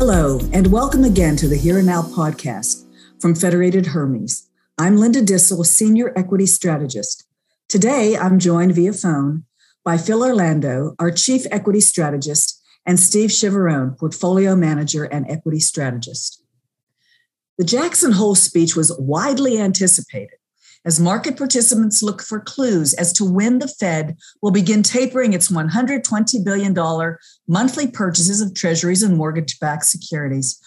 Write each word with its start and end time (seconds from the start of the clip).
Hello, 0.00 0.40
and 0.54 0.68
welcome 0.68 1.04
again 1.04 1.36
to 1.36 1.46
the 1.46 1.58
Here 1.58 1.76
and 1.76 1.86
Now 1.86 2.00
podcast 2.00 2.86
from 3.20 3.34
Federated 3.34 3.84
Hermes. 3.84 4.48
I'm 4.78 4.96
Linda 4.96 5.20
Duessel, 5.20 5.62
Senior 5.66 6.14
Equity 6.16 6.46
Strategist. 6.46 7.26
Today, 7.68 8.16
I'm 8.16 8.38
joined 8.38 8.74
via 8.74 8.94
phone 8.94 9.44
by 9.84 9.98
Phil 9.98 10.22
Orlando, 10.22 10.94
our 10.98 11.10
Chief 11.10 11.44
Equity 11.50 11.82
Strategist, 11.82 12.62
and 12.86 12.98
Steve 12.98 13.28
Chiavarone, 13.28 13.98
Portfolio 13.98 14.56
Manager 14.56 15.04
and 15.04 15.30
Equity 15.30 15.60
Strategist. 15.60 16.42
The 17.58 17.64
Jackson 17.64 18.12
Hole 18.12 18.34
speech 18.34 18.74
was 18.74 18.98
widely 18.98 19.60
anticipated 19.60 20.38
as 20.84 20.98
market 20.98 21.36
participants 21.36 22.02
look 22.02 22.22
for 22.22 22.40
clues 22.40 22.94
as 22.94 23.12
to 23.12 23.24
when 23.24 23.58
the 23.58 23.68
Fed 23.68 24.16
will 24.40 24.50
begin 24.50 24.82
tapering 24.82 25.32
its 25.32 25.50
$120 25.50 26.44
billion 26.44 27.16
monthly 27.46 27.86
purchases 27.86 28.40
of 28.40 28.54
treasuries 28.54 29.02
and 29.02 29.16
mortgage 29.16 29.58
backed 29.60 29.84
securities. 29.84 30.58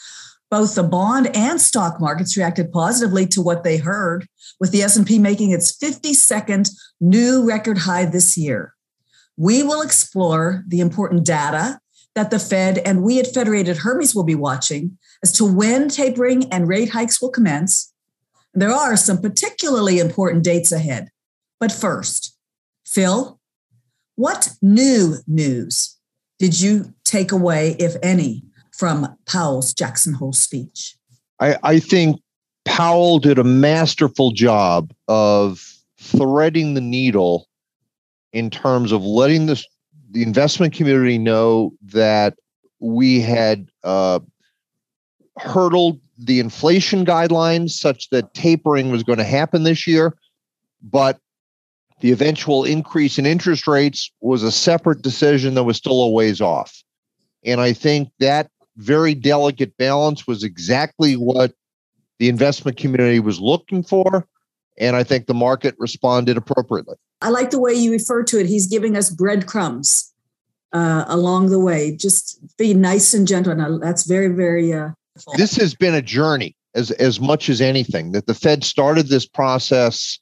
Both 0.52 0.76
the 0.76 0.84
bond 0.84 1.36
and 1.36 1.60
stock 1.60 2.00
markets 2.00 2.38
reacted 2.38 2.72
positively 2.72 3.26
to 3.28 3.42
what 3.42 3.64
they 3.64 3.78
heard, 3.78 4.28
with 4.60 4.72
the 4.72 4.84
S&P 4.84 5.18
making 5.18 5.52
its 5.52 5.76
52nd 5.76 6.70
new 7.02 7.44
record 7.44 7.80
high 7.80 8.06
this 8.06 8.38
year. 8.38 8.76
We 9.36 9.64
will 9.64 9.82
explore 9.82 10.64
the 10.68 10.80
important 10.80 11.26
data 11.26 11.80
that 12.14 12.30
the 12.30 12.38
Fed 12.38 12.78
and 12.80 13.02
we 13.02 13.20
at 13.20 13.34
Federated 13.34 13.78
Hermes 13.78 14.14
will 14.14 14.24
be 14.24 14.36
watching 14.36 14.98
as 15.24 15.32
to 15.34 15.46
when 15.46 15.90
tapering 15.90 16.52
and 16.54 16.68
rate 16.68 16.90
hikes 16.90 17.20
will 17.20 17.32
commence 17.32 17.93
there 18.54 18.72
are 18.72 18.96
some 18.96 19.20
particularly 19.20 20.00
important 20.00 20.44
dates 20.44 20.72
ahead. 20.72 21.10
But 21.60 21.72
first, 21.72 22.38
Phil, 22.86 23.40
what 24.16 24.50
new 24.62 25.18
news 25.28 25.98
did 26.40 26.60
you 26.60 26.94
take 27.04 27.32
away, 27.32 27.76
if 27.80 27.96
any, 28.04 28.44
from 28.78 29.18
Powell's 29.26 29.74
Jackson 29.74 30.14
Hole 30.14 30.34
speech? 30.34 30.96
I, 31.40 31.58
I 31.64 31.80
think 31.80 32.22
Powell 32.66 33.20
did 33.20 33.40
a 33.40 33.44
masterful 33.44 34.32
job 34.32 34.94
of 35.08 35.66
threading 36.00 36.74
the 36.74 36.82
needle 36.82 37.48
in 38.34 38.50
terms 38.50 38.92
of 38.92 39.04
letting 39.04 39.46
the, 39.46 39.64
the 40.12 40.24
investment 40.24 40.74
community 40.74 41.18
know 41.18 41.74
that 41.82 42.36
we 42.80 43.22
had 43.22 43.70
uh, 43.84 44.20
hurdled 45.38 46.00
the 46.18 46.40
inflation 46.40 47.06
guidelines 47.06 47.72
such 47.72 48.10
that 48.10 48.34
tapering 48.34 48.92
was 48.92 49.04
going 49.04 49.18
to 49.18 49.24
happen 49.24 49.64
this 49.64 49.88
year, 49.88 50.16
but 50.82 51.20
the 52.02 52.12
eventual 52.12 52.64
increase 52.64 53.18
in 53.18 53.26
interest 53.26 53.68
rates 53.68 54.12
was 54.22 54.44
a 54.44 54.52
separate 54.52 55.02
decision 55.02 55.54
that 55.56 55.64
was 55.64 55.78
still 55.78 56.04
a 56.04 56.10
ways 56.10 56.42
off. 56.42 56.84
And 57.46 57.62
I 57.62 57.74
think 57.74 58.10
that 58.20 58.50
very 58.78 59.14
delicate 59.14 59.76
balance 59.78 60.28
was 60.28 60.44
exactly 60.44 61.14
what 61.14 61.54
the 62.20 62.30
investment 62.30 62.78
community 62.78 63.20
was 63.20 63.40
looking 63.40 63.84
for. 63.84 64.28
And 64.78 64.96
I 64.96 65.04
think 65.04 65.28
the 65.28 65.34
market 65.34 65.76
responded 65.78 66.36
appropriately. 66.38 66.96
I 67.22 67.30
like 67.30 67.52
the 67.52 67.60
way 67.60 67.74
you 67.74 67.92
refer 67.92 68.24
to 68.24 68.40
it. 68.40 68.48
He's 68.48 68.68
giving 68.68 68.98
us 68.98 69.10
breadcrumbs 69.10 70.12
uh, 70.74 71.06
along 71.08 71.52
the 71.52 71.60
way. 71.60 71.96
Just 71.96 72.40
be 72.58 72.74
nice 72.74 73.14
and 73.14 73.28
gentle. 73.28 73.56
Now, 73.56 73.78
that's 73.78 74.06
very, 74.06 74.30
very 74.30 74.74
uh, 74.74 74.90
this 75.38 75.56
has 75.58 75.76
been 75.76 75.94
a 75.94 76.02
journey 76.02 76.56
as 76.76 76.92
as 76.92 77.20
much 77.20 77.50
as 77.50 77.62
anything 77.62 78.12
that 78.12 78.28
the 78.28 78.34
Fed 78.34 78.64
started 78.64 79.08
this 79.08 79.28
process, 79.28 80.20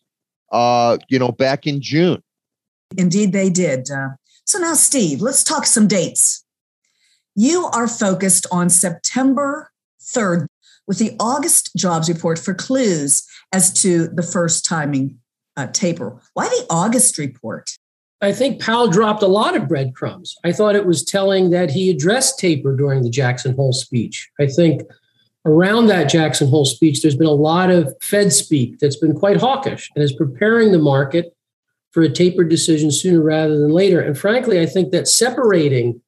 uh, 0.52 0.98
you 1.10 1.18
know, 1.18 1.32
back 1.32 1.66
in 1.66 1.82
June. 1.82 2.22
Indeed, 2.98 3.32
they 3.32 3.50
did. 3.50 3.90
Uh, 3.90 4.10
so 4.46 4.60
now, 4.60 4.74
Steve, 4.74 5.22
let's 5.22 5.44
talk 5.44 5.66
some 5.66 5.88
dates. 5.88 6.44
You 7.36 7.68
are 7.68 7.88
focused 7.88 8.46
on 8.52 8.70
September 8.70 9.72
3rd 10.02 10.48
with 10.88 10.98
the 10.98 11.16
August 11.20 11.72
jobs 11.78 12.10
report 12.10 12.38
for 12.38 12.54
clues 12.54 13.24
as 13.54 13.72
to 13.82 14.08
the 14.10 14.24
first 14.24 14.66
timing 14.66 15.20
uh, 15.56 15.68
taper. 15.68 16.22
Why 16.34 16.48
the 16.48 16.66
August 16.70 17.18
report? 17.18 17.78
I 18.22 18.32
think 18.32 18.62
Powell 18.62 18.88
dropped 18.88 19.24
a 19.24 19.28
lot 19.28 19.56
of 19.56 19.68
breadcrumbs. 19.68 20.36
I 20.44 20.52
thought 20.52 20.76
it 20.76 20.86
was 20.86 21.04
telling 21.04 21.50
that 21.50 21.72
he 21.72 21.90
addressed 21.90 22.38
taper 22.38 22.76
during 22.76 23.02
the 23.02 23.10
Jackson 23.10 23.56
Hole 23.56 23.74
speech. 23.74 24.30
I 24.40 24.46
think 24.46 24.84
around 25.46 25.88
that 25.88 26.10
Jackson 26.10 26.48
Hole 26.48 26.66
speech, 26.66 27.02
there's 27.02 27.16
been 27.16 27.26
a 27.26 27.32
lot 27.32 27.72
of 27.72 27.96
Fed 28.02 28.32
speak 28.32 28.78
that's 28.78 28.96
been 28.96 29.16
quite 29.16 29.38
hawkish 29.38 29.90
and 29.96 30.04
is 30.04 30.14
preparing 30.14 30.72
the 30.72 30.78
market 30.78 31.36
for 31.90 32.04
a 32.04 32.10
taper 32.10 32.44
decision 32.44 32.92
sooner 32.92 33.22
rather 33.22 33.60
than 33.60 33.72
later. 33.72 34.00
And 34.00 34.18
frankly, 34.18 34.62
I 34.62 34.68
think 34.68 34.92
that 34.92 35.08
separating 35.08 36.02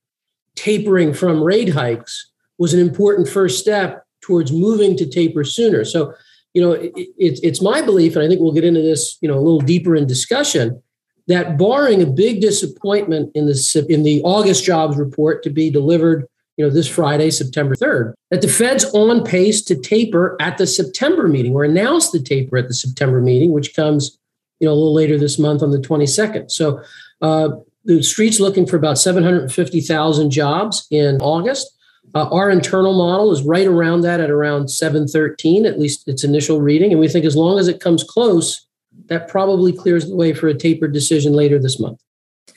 tapering 0.56 1.13
from 1.13 1.44
rate 1.44 1.69
hikes 1.69 2.30
was 2.59 2.75
an 2.75 2.80
important 2.80 3.28
first 3.28 3.59
step 3.59 4.06
towards 4.22 4.51
moving 4.51 4.95
to 4.97 5.09
taper 5.09 5.44
sooner. 5.44 5.84
So, 5.84 6.13
you 6.53 6.62
know, 6.62 6.74
it, 6.74 6.94
it, 6.95 7.40
it's 7.41 7.62
my 7.62 7.81
belief, 7.81 8.16
and 8.16 8.24
I 8.24 8.28
think 8.28 8.40
we'll 8.40 8.53
get 8.53 8.63
into 8.63 8.81
this, 8.81 9.18
you 9.19 9.28
know, 9.28 9.34
a 9.34 9.41
little 9.41 9.59
deeper 9.59 9.95
in 9.95 10.06
discussion 10.06 10.81
that 11.28 11.58
barring 11.58 12.02
a 12.02 12.06
big 12.06 12.42
disappointment 12.42 13.32
in 13.36 13.46
the 13.46 13.86
in 13.90 14.04
the 14.04 14.22
August 14.24 14.64
jobs 14.64 14.98
report 14.98 15.44
to 15.44 15.50
be 15.50 15.70
delivered, 15.70 16.28
you 16.58 16.66
know, 16.66 16.72
this 16.72 16.88
Friday, 16.88 17.32
September 17.32 17.76
3rd, 17.76 18.14
that 18.30 18.42
the 18.42 18.48
Fed's 18.48 18.86
on 18.94 19.24
pace 19.24 19.62
to 19.64 19.76
taper 19.76 20.36
at 20.40 20.58
the 20.58 20.68
September 20.68 21.28
meeting 21.28 21.54
or 21.54 21.64
announce 21.64 22.12
the 22.12 22.20
taper 22.20 22.58
at 22.58 22.68
the 22.68 22.74
September 22.74 23.22
meeting, 23.22 23.54
which 23.54 23.76
comes, 23.76 24.18
you 24.60 24.68
know, 24.68 24.74
a 24.74 24.76
little 24.76 24.94
later 24.94 25.18
this 25.18 25.40
month 25.40 25.64
on 25.64 25.72
the 25.72 25.80
22nd. 25.80 26.52
So 26.52 26.82
uh, 27.22 27.50
the 27.86 28.04
street's 28.04 28.40
looking 28.40 28.66
for 28.66 28.76
about 28.76 28.98
750,000 28.98 30.30
jobs 30.30 30.88
in 30.92 31.18
August. 31.22 31.70
Uh, 32.16 32.30
our 32.30 32.50
internal 32.50 32.94
model 32.94 33.32
is 33.32 33.42
right 33.42 33.66
around 33.66 34.02
that 34.02 34.20
at 34.20 34.30
around 34.30 34.70
713, 34.70 35.66
at 35.66 35.80
least 35.80 36.08
its 36.08 36.24
initial 36.24 36.62
reading. 36.62 36.92
And 36.92 37.00
we 37.00 37.08
think 37.08 37.26
as 37.26 37.36
long 37.36 37.58
as 37.60 37.68
it 37.68 37.80
comes 37.80 38.04
close, 38.04 38.68
that 39.08 39.28
probably 39.28 39.74
clears 39.74 40.08
the 40.08 40.16
way 40.16 40.34
for 40.34 40.47
a 40.47 40.53
tapered 40.53 40.94
decision 40.94 41.34
later 41.34 41.59
this 41.59 41.80
month. 41.80 42.00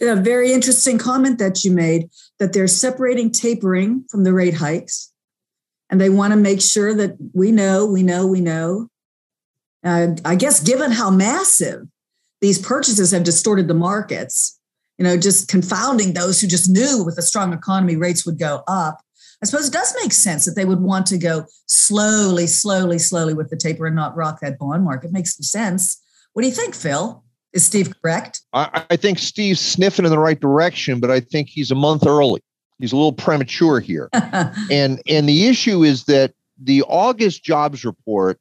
A 0.00 0.16
very 0.16 0.52
interesting 0.52 0.98
comment 0.98 1.38
that 1.38 1.64
you 1.64 1.70
made 1.70 2.10
that 2.38 2.52
they're 2.52 2.68
separating 2.68 3.30
tapering 3.30 4.04
from 4.10 4.24
the 4.24 4.32
rate 4.32 4.54
hikes. 4.54 5.12
And 5.88 6.00
they 6.00 6.10
want 6.10 6.32
to 6.32 6.36
make 6.36 6.60
sure 6.60 6.94
that 6.94 7.16
we 7.32 7.52
know, 7.52 7.86
we 7.86 8.02
know, 8.02 8.26
we 8.26 8.40
know. 8.40 8.88
Uh, 9.84 10.08
I 10.24 10.34
guess 10.34 10.60
given 10.60 10.90
how 10.90 11.10
massive 11.10 11.86
these 12.40 12.58
purchases 12.58 13.12
have 13.12 13.24
distorted 13.24 13.68
the 13.68 13.74
markets, 13.74 14.58
you 14.98 15.04
know, 15.04 15.16
just 15.16 15.48
confounding 15.48 16.12
those 16.12 16.40
who 16.40 16.46
just 16.46 16.68
knew 16.68 17.04
with 17.04 17.18
a 17.18 17.22
strong 17.22 17.52
economy 17.52 17.96
rates 17.96 18.26
would 18.26 18.38
go 18.38 18.62
up. 18.66 19.00
I 19.42 19.46
suppose 19.46 19.68
it 19.68 19.72
does 19.72 19.94
make 20.02 20.12
sense 20.12 20.44
that 20.46 20.56
they 20.56 20.64
would 20.64 20.80
want 20.80 21.06
to 21.06 21.18
go 21.18 21.46
slowly, 21.66 22.46
slowly, 22.46 22.98
slowly 22.98 23.34
with 23.34 23.50
the 23.50 23.56
taper 23.56 23.86
and 23.86 23.94
not 23.94 24.16
rock 24.16 24.40
that 24.40 24.58
bond 24.58 24.84
market. 24.84 25.12
Makes 25.12 25.36
sense. 25.46 26.02
What 26.36 26.42
do 26.42 26.48
you 26.48 26.54
think, 26.54 26.74
Phil? 26.74 27.24
Is 27.54 27.64
Steve 27.64 27.94
correct? 28.02 28.42
I, 28.52 28.84
I 28.90 28.96
think 28.96 29.18
Steve's 29.18 29.58
sniffing 29.58 30.04
in 30.04 30.10
the 30.10 30.18
right 30.18 30.38
direction, 30.38 31.00
but 31.00 31.10
I 31.10 31.18
think 31.18 31.48
he's 31.48 31.70
a 31.70 31.74
month 31.74 32.06
early. 32.06 32.42
He's 32.78 32.92
a 32.92 32.96
little 32.96 33.14
premature 33.14 33.80
here. 33.80 34.10
and 34.12 35.00
and 35.08 35.26
the 35.26 35.46
issue 35.46 35.82
is 35.82 36.04
that 36.04 36.34
the 36.62 36.82
August 36.82 37.42
jobs 37.42 37.86
report 37.86 38.38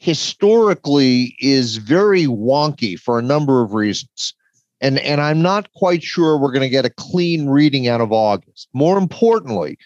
historically 0.00 1.36
is 1.38 1.76
very 1.76 2.24
wonky 2.24 2.98
for 2.98 3.20
a 3.20 3.22
number 3.22 3.62
of 3.62 3.72
reasons. 3.72 4.34
And, 4.80 4.98
and 4.98 5.20
I'm 5.20 5.40
not 5.40 5.72
quite 5.74 6.02
sure 6.02 6.36
we're 6.36 6.50
going 6.50 6.62
to 6.62 6.68
get 6.68 6.84
a 6.84 6.90
clean 6.90 7.48
reading 7.48 7.86
out 7.86 8.00
of 8.00 8.10
August. 8.10 8.68
More 8.72 8.98
importantly, 8.98 9.78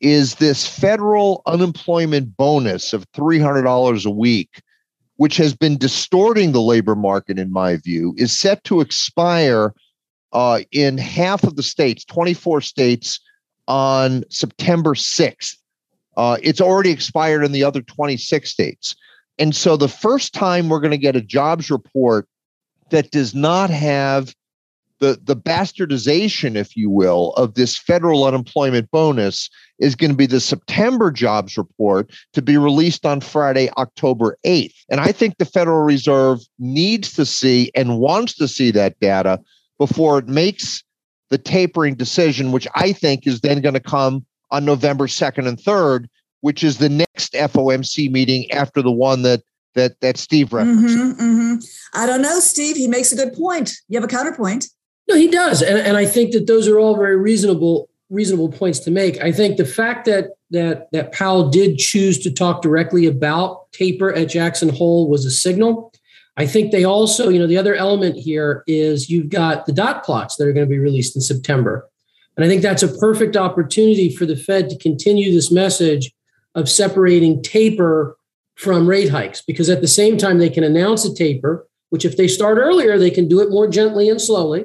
is 0.00 0.36
this 0.36 0.66
federal 0.66 1.42
unemployment 1.44 2.34
bonus 2.34 2.94
of 2.94 3.04
$300 3.12 4.06
a 4.06 4.10
week 4.10 4.62
which 5.16 5.36
has 5.36 5.54
been 5.54 5.78
distorting 5.78 6.52
the 6.52 6.60
labor 6.60 6.94
market, 6.94 7.38
in 7.38 7.52
my 7.52 7.76
view, 7.76 8.14
is 8.16 8.36
set 8.36 8.62
to 8.64 8.80
expire 8.80 9.72
uh, 10.32 10.60
in 10.72 10.98
half 10.98 11.44
of 11.44 11.56
the 11.56 11.62
states, 11.62 12.04
24 12.04 12.60
states, 12.60 13.20
on 13.68 14.24
September 14.30 14.94
6th. 14.94 15.56
Uh, 16.16 16.36
it's 16.42 16.60
already 16.60 16.90
expired 16.90 17.44
in 17.44 17.52
the 17.52 17.64
other 17.64 17.82
26 17.82 18.50
states. 18.50 18.94
And 19.38 19.54
so 19.54 19.76
the 19.76 19.88
first 19.88 20.32
time 20.32 20.68
we're 20.68 20.80
going 20.80 20.90
to 20.90 20.98
get 20.98 21.16
a 21.16 21.20
jobs 21.20 21.70
report 21.70 22.28
that 22.90 23.10
does 23.10 23.34
not 23.34 23.70
have 23.70 24.34
the, 25.00 25.18
the 25.22 25.36
bastardization, 25.36 26.56
if 26.56 26.76
you 26.76 26.88
will, 26.88 27.32
of 27.32 27.54
this 27.54 27.76
federal 27.76 28.24
unemployment 28.24 28.90
bonus 28.90 29.50
is 29.78 29.94
going 29.94 30.10
to 30.10 30.16
be 30.16 30.26
the 30.26 30.40
September 30.40 31.10
jobs 31.10 31.58
report 31.58 32.10
to 32.32 32.40
be 32.40 32.56
released 32.56 33.04
on 33.04 33.20
Friday, 33.20 33.68
October 33.76 34.38
8th. 34.46 34.74
And 34.88 35.00
I 35.00 35.12
think 35.12 35.38
the 35.38 35.44
Federal 35.44 35.82
Reserve 35.82 36.40
needs 36.58 37.12
to 37.14 37.26
see 37.26 37.70
and 37.74 37.98
wants 37.98 38.34
to 38.36 38.48
see 38.48 38.70
that 38.70 38.98
data 39.00 39.40
before 39.78 40.18
it 40.18 40.28
makes 40.28 40.84
the 41.30 41.38
tapering 41.38 41.94
decision, 41.94 42.52
which 42.52 42.68
I 42.74 42.92
think 42.92 43.26
is 43.26 43.40
then 43.40 43.60
going 43.60 43.74
to 43.74 43.80
come 43.80 44.24
on 44.50 44.64
November 44.64 45.06
2nd 45.06 45.48
and 45.48 45.58
3rd, 45.58 46.06
which 46.42 46.62
is 46.62 46.78
the 46.78 46.88
next 46.88 47.32
FOMC 47.32 48.10
meeting 48.10 48.50
after 48.52 48.82
the 48.82 48.92
one 48.92 49.22
that 49.22 49.42
that 49.74 50.00
that 50.00 50.16
Steve 50.16 50.52
referenced. 50.52 50.96
Mm-hmm, 50.96 51.20
mm-hmm. 51.20 51.54
I 51.94 52.06
don't 52.06 52.22
know, 52.22 52.38
Steve. 52.38 52.76
He 52.76 52.86
makes 52.86 53.12
a 53.12 53.16
good 53.16 53.34
point. 53.34 53.72
You 53.88 53.96
have 53.96 54.04
a 54.04 54.08
counterpoint. 54.08 54.66
No, 55.08 55.16
he 55.16 55.28
does, 55.28 55.62
and 55.62 55.78
and 55.78 55.96
I 55.96 56.06
think 56.06 56.32
that 56.32 56.46
those 56.46 56.66
are 56.68 56.78
all 56.78 56.96
very 56.96 57.16
reasonable 57.16 57.88
reasonable 58.10 58.50
points 58.50 58.78
to 58.80 58.90
make. 58.90 59.20
I 59.20 59.32
think 59.32 59.56
the 59.56 59.64
fact 59.64 60.06
that 60.06 60.30
that 60.50 60.88
that 60.92 61.12
Powell 61.12 61.50
did 61.50 61.78
choose 61.78 62.18
to 62.20 62.30
talk 62.30 62.62
directly 62.62 63.06
about 63.06 63.70
taper 63.72 64.12
at 64.12 64.28
Jackson 64.28 64.68
Hole 64.68 65.08
was 65.08 65.24
a 65.24 65.30
signal. 65.30 65.92
I 66.36 66.46
think 66.46 66.72
they 66.72 66.84
also, 66.84 67.28
you 67.28 67.38
know, 67.38 67.46
the 67.46 67.58
other 67.58 67.74
element 67.76 68.16
here 68.16 68.64
is 68.66 69.08
you've 69.08 69.28
got 69.28 69.66
the 69.66 69.72
dot 69.72 70.04
plots 70.04 70.36
that 70.36 70.48
are 70.48 70.52
going 70.52 70.66
to 70.66 70.70
be 70.70 70.80
released 70.80 71.14
in 71.14 71.22
September. 71.22 71.88
And 72.36 72.44
I 72.44 72.48
think 72.48 72.62
that's 72.62 72.82
a 72.82 72.98
perfect 72.98 73.36
opportunity 73.36 74.10
for 74.14 74.26
the 74.26 74.34
Fed 74.34 74.68
to 74.70 74.78
continue 74.78 75.32
this 75.32 75.52
message 75.52 76.12
of 76.56 76.68
separating 76.68 77.40
taper 77.42 78.16
from 78.56 78.88
rate 78.88 79.10
hikes, 79.10 79.42
because 79.42 79.70
at 79.70 79.80
the 79.80 79.86
same 79.86 80.16
time, 80.16 80.38
they 80.38 80.50
can 80.50 80.64
announce 80.64 81.04
a 81.04 81.14
taper, 81.14 81.68
which 81.90 82.04
if 82.04 82.16
they 82.16 82.26
start 82.26 82.58
earlier, 82.58 82.98
they 82.98 83.10
can 83.10 83.28
do 83.28 83.40
it 83.40 83.50
more 83.50 83.68
gently 83.68 84.08
and 84.08 84.20
slowly, 84.20 84.64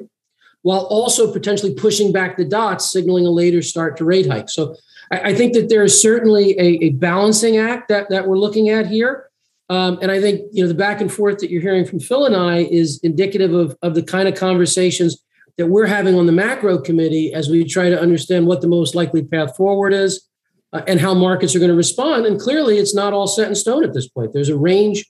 while 0.62 0.80
also 0.86 1.32
potentially 1.32 1.74
pushing 1.74 2.12
back 2.12 2.36
the 2.36 2.44
dots, 2.44 2.90
signaling 2.90 3.26
a 3.26 3.30
later 3.30 3.62
start 3.62 3.96
to 3.96 4.04
rate 4.04 4.26
hike. 4.26 4.48
So 4.48 4.76
I, 5.10 5.30
I 5.30 5.34
think 5.34 5.54
that 5.54 5.68
there 5.68 5.82
is 5.82 6.00
certainly 6.00 6.58
a, 6.58 6.84
a, 6.84 6.90
balancing 6.90 7.56
act 7.56 7.88
that, 7.88 8.10
that 8.10 8.28
we're 8.28 8.38
looking 8.38 8.68
at 8.68 8.86
here. 8.86 9.30
Um, 9.68 9.98
and 10.02 10.10
I 10.10 10.20
think 10.20 10.42
you 10.52 10.62
know 10.62 10.68
the 10.68 10.74
back 10.74 11.00
and 11.00 11.12
forth 11.12 11.38
that 11.38 11.50
you're 11.50 11.62
hearing 11.62 11.86
from 11.86 12.00
Phil 12.00 12.26
and 12.26 12.34
I 12.34 12.58
is 12.64 12.98
indicative 13.02 13.54
of, 13.54 13.76
of 13.82 13.94
the 13.94 14.02
kind 14.02 14.28
of 14.28 14.34
conversations 14.34 15.22
that 15.58 15.66
we're 15.66 15.86
having 15.86 16.16
on 16.16 16.26
the 16.26 16.32
macro 16.32 16.78
committee 16.78 17.32
as 17.32 17.48
we 17.48 17.64
try 17.64 17.88
to 17.88 18.00
understand 18.00 18.46
what 18.46 18.62
the 18.62 18.66
most 18.66 18.94
likely 18.94 19.22
path 19.22 19.56
forward 19.56 19.92
is 19.92 20.28
uh, 20.72 20.82
and 20.88 20.98
how 20.98 21.14
markets 21.14 21.54
are 21.54 21.60
going 21.60 21.70
to 21.70 21.76
respond. 21.76 22.26
And 22.26 22.40
clearly, 22.40 22.78
it's 22.78 22.94
not 22.94 23.12
all 23.12 23.28
set 23.28 23.48
in 23.48 23.54
stone 23.54 23.84
at 23.84 23.94
this 23.94 24.08
point. 24.08 24.32
There's 24.32 24.48
a 24.48 24.56
range 24.56 25.04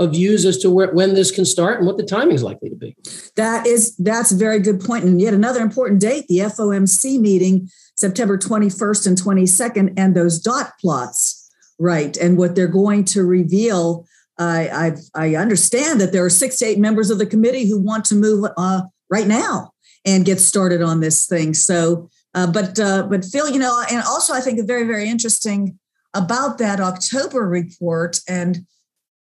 of 0.00 0.12
views 0.12 0.46
as 0.46 0.56
to 0.56 0.70
where, 0.70 0.90
when 0.92 1.14
this 1.14 1.30
can 1.30 1.44
start 1.44 1.76
and 1.78 1.86
what 1.86 1.98
the 1.98 2.02
timing 2.02 2.34
is 2.34 2.42
likely 2.42 2.70
to 2.70 2.74
be. 2.74 2.96
That 3.36 3.66
is 3.66 3.94
that's 3.96 4.32
a 4.32 4.36
very 4.36 4.58
good 4.58 4.80
point. 4.80 5.04
And 5.04 5.20
yet 5.20 5.34
another 5.34 5.60
important 5.60 6.00
date, 6.00 6.26
the 6.26 6.38
FOMC 6.38 7.20
meeting, 7.20 7.68
September 7.96 8.38
21st 8.38 9.06
and 9.06 9.18
22nd, 9.18 9.94
and 9.98 10.16
those 10.16 10.40
dot 10.40 10.72
plots, 10.80 11.50
right? 11.78 12.16
And 12.16 12.38
what 12.38 12.56
they're 12.56 12.66
going 12.66 13.04
to 13.06 13.22
reveal. 13.22 14.06
I 14.38 14.96
I, 15.14 15.26
I 15.26 15.34
understand 15.36 16.00
that 16.00 16.12
there 16.12 16.24
are 16.24 16.30
six 16.30 16.56
to 16.56 16.64
eight 16.64 16.78
members 16.78 17.10
of 17.10 17.18
the 17.18 17.26
committee 17.26 17.68
who 17.68 17.78
want 17.78 18.06
to 18.06 18.14
move 18.14 18.50
uh, 18.56 18.82
right 19.10 19.26
now 19.26 19.72
and 20.06 20.24
get 20.24 20.40
started 20.40 20.80
on 20.80 21.00
this 21.00 21.26
thing. 21.26 21.52
So, 21.52 22.08
uh, 22.34 22.50
but 22.50 22.80
uh, 22.80 23.02
but 23.02 23.22
Phil, 23.26 23.50
you 23.50 23.58
know, 23.58 23.84
and 23.92 24.02
also 24.02 24.32
I 24.32 24.40
think 24.40 24.66
very 24.66 24.86
very 24.86 25.10
interesting 25.10 25.78
about 26.14 26.56
that 26.56 26.80
October 26.80 27.46
report 27.46 28.20
and 28.26 28.64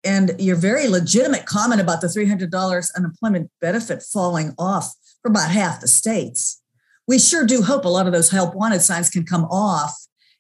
and 0.07 0.33
your 0.39 0.57
very 0.57 0.89
legitimate 0.89 1.47
comment 1.47 1.81
about 1.81 2.01
the 2.01 2.07
$300 2.07 2.91
unemployment 2.97 3.51
benefit 3.61 4.03
falling 4.03 4.55
off 4.59 4.95
for 5.23 5.31
about 5.31 5.51
half 5.51 5.81
the 5.81 5.89
states. 5.89 6.63
We 7.09 7.19
sure 7.19 7.45
do 7.45 7.63
hope 7.63 7.85
a 7.85 7.89
lot 7.89 8.07
of 8.07 8.13
those 8.13 8.31
help 8.31 8.55
wanted 8.55 8.83
signs 8.83 9.11
can 9.11 9.25
come 9.25 9.45
off, 9.45 9.95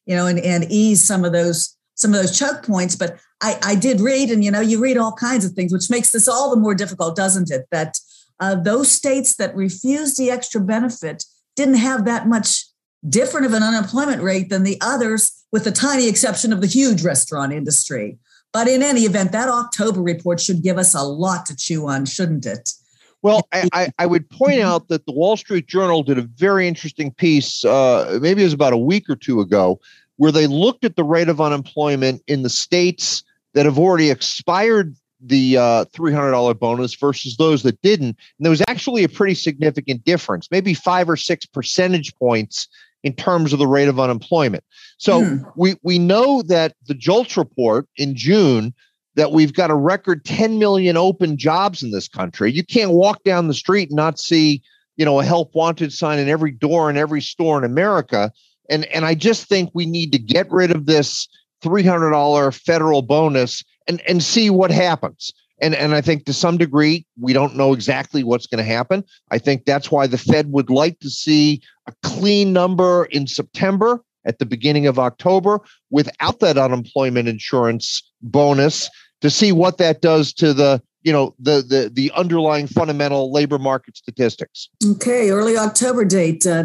you 0.07 0.17
know, 0.17 0.27
and, 0.27 0.39
and 0.39 0.65
ease 0.71 1.07
some 1.07 1.25
of 1.25 1.33
those 1.33 1.77
some 1.97 2.13
of 2.13 2.21
those 2.21 2.39
choke 2.39 2.63
points. 2.63 2.95
But 2.95 3.19
I, 3.41 3.59
I 3.63 3.75
did 3.75 4.01
read, 4.01 4.31
and 4.31 4.45
you 4.45 4.51
know, 4.51 4.61
you 4.61 4.79
read 4.81 4.99
all 4.99 5.13
kinds 5.13 5.45
of 5.45 5.53
things, 5.53 5.73
which 5.73 5.91
makes 5.91 6.13
this 6.13 6.29
all 6.29 6.51
the 6.51 6.61
more 6.61 6.75
difficult, 6.75 7.17
doesn't 7.17 7.51
it? 7.51 7.67
That 7.71 7.99
uh, 8.39 8.55
those 8.55 8.91
states 8.91 9.37
that 9.37 9.57
refused 9.57 10.19
the 10.19 10.31
extra 10.31 10.61
benefit 10.61 11.25
didn't 11.57 11.77
have 11.77 12.05
that 12.05 12.29
much 12.29 12.67
different 13.09 13.47
of 13.47 13.55
an 13.55 13.63
unemployment 13.63 14.23
rate 14.23 14.51
than 14.51 14.63
the 14.63 14.79
others, 14.81 15.33
with 15.53 15.65
the 15.65 15.73
tiny 15.73 16.09
exception 16.09 16.53
of 16.53 16.61
the 16.61 16.67
huge 16.67 17.03
restaurant 17.03 17.53
industry. 17.53 18.19
But 18.57 18.69
in 18.69 18.83
any 18.83 19.03
event, 19.03 19.33
that 19.33 19.51
October 19.51 20.01
report 20.01 20.41
should 20.41 20.63
give 20.63 20.79
us 20.79 20.95
a 20.95 21.03
lot 21.03 21.45
to 21.45 21.55
chew 21.55 21.89
on, 21.89 22.07
shouldn't 22.07 22.47
it? 22.47 22.73
Well, 23.21 23.47
I, 23.53 23.93
I, 23.99 24.07
would 24.07 24.31
point 24.31 24.61
out 24.61 24.89
that 24.89 25.05
the 25.05 25.13
Wall 25.13 25.37
Street 25.37 25.67
Journal 25.67 26.03
did 26.03 26.17
a 26.17 26.23
very 26.23 26.67
interesting 26.67 27.13
piece, 27.13 27.67
uh, 27.67 28.19
maybe 28.23 28.41
it 28.41 28.45
was 28.45 28.55
about 28.55 28.73
a 28.73 28.79
week 28.79 29.11
or 29.11 29.15
two 29.15 29.43
ago, 29.43 29.79
where 30.17 30.33
they 30.33 30.47
looked 30.47 30.87
at 30.87 30.97
the 30.97 31.05
rate 31.05 31.29
of 31.29 31.39
unemployment 31.39 32.23
in 32.29 32.45
the 32.45 32.49
states 32.49 33.25
that 33.53 33.67
have 33.67 33.79
already 33.79 34.09
expired 34.09 34.97
the 35.21 35.59
uh, 35.59 35.85
$300 35.95 36.59
bonus 36.59 36.95
versus 36.95 37.37
those 37.37 37.63
that 37.63 37.83
didn't. 37.83 38.17
And 38.39 38.41
there 38.41 38.51
was 38.51 38.63
actually 38.69 39.05
a 39.05 39.09
pretty 39.11 39.35
significant 39.35 40.03
difference, 40.05 40.51
maybe 40.51 40.73
five 40.73 41.11
or 41.11 41.19
six 41.19 41.45
percentage 41.45 42.15
points 42.15 42.69
in 43.03 43.13
terms 43.15 43.53
of 43.53 43.59
the 43.59 43.67
rate 43.67 43.89
of 43.89 44.01
unemployment. 44.01 44.65
So 44.99 45.25
hmm. 45.25 45.37
we, 45.57 45.77
we 45.83 45.99
know 45.99 46.43
that 46.43 46.75
the 46.87 46.95
JOLTS 46.95 47.37
report 47.37 47.89
in 47.97 48.17
June 48.17 48.75
that 49.17 49.33
we've 49.33 49.55
got 49.55 49.71
a 49.71 49.75
record 49.75 50.25
10 50.25 50.59
million 50.59 50.97
open 50.97 51.37
jobs 51.37 51.83
in 51.83 51.91
this 51.91 52.07
country. 52.07 52.53
You 52.53 52.65
can't 52.65 52.93
walk 52.93 53.23
down 53.25 53.49
the 53.49 53.55
street 53.55 53.89
and 53.89 53.97
not 53.97 54.19
see, 54.19 54.63
you 54.97 55.05
know, 55.05 55.21
a 55.21 55.25
help 55.25 55.55
wanted 55.55 55.93
sign 55.93 56.19
in 56.19 56.29
every 56.29 56.53
door 56.53 56.89
in 56.91 56.97
every 56.97 57.23
store 57.23 57.59
in 57.59 57.65
America. 57.65 58.31
And 58.69 58.85
and 58.87 59.05
I 59.05 59.15
just 59.15 59.49
think 59.49 59.71
we 59.73 59.87
need 59.87 60.13
to 60.13 60.19
get 60.19 60.51
rid 60.51 60.71
of 60.71 60.87
this 60.87 61.29
$300 61.65 62.55
federal 62.55 63.03
bonus 63.03 63.65
and 63.89 64.03
and 64.07 64.23
see 64.23 64.51
what 64.51 64.71
happens. 64.71 65.33
And 65.61 65.75
and 65.75 65.95
I 65.95 66.01
think 66.01 66.25
to 66.27 66.33
some 66.33 66.59
degree 66.59 67.07
we 67.19 67.33
don't 67.33 67.57
know 67.57 67.73
exactly 67.73 68.23
what's 68.23 68.47
going 68.47 68.65
to 68.65 68.71
happen. 68.71 69.05
I 69.31 69.39
think 69.39 69.65
that's 69.65 69.91
why 69.91 70.07
the 70.07 70.19
Fed 70.19 70.53
would 70.53 70.71
like 70.71 70.99
to 71.01 71.11
see 71.11 71.63
a 71.87 71.93
clean 72.03 72.53
number 72.53 73.07
in 73.07 73.27
September 73.27 74.01
at 74.27 74.39
the 74.39 74.47
beginning 74.47 74.87
of 74.87 74.99
October 74.99 75.61
without 75.91 76.41
that 76.41 76.59
unemployment 76.59 77.29
insurance 77.29 78.03
bonus 78.21 78.91
to 79.23 79.31
see 79.31 79.53
what 79.53 79.79
that 79.79 80.03
does 80.03 80.33
to 80.35 80.53
the 80.53 80.83
you 81.03 81.13
know 81.13 81.35
the 81.39 81.63
the 81.63 81.91
the 81.93 82.11
underlying 82.15 82.67
fundamental 82.67 83.33
labor 83.33 83.59
market 83.59 83.97
statistics. 83.97 84.69
Okay, 84.85 85.31
early 85.31 85.57
October 85.57 86.05
date. 86.05 86.47
Uh, 86.47 86.65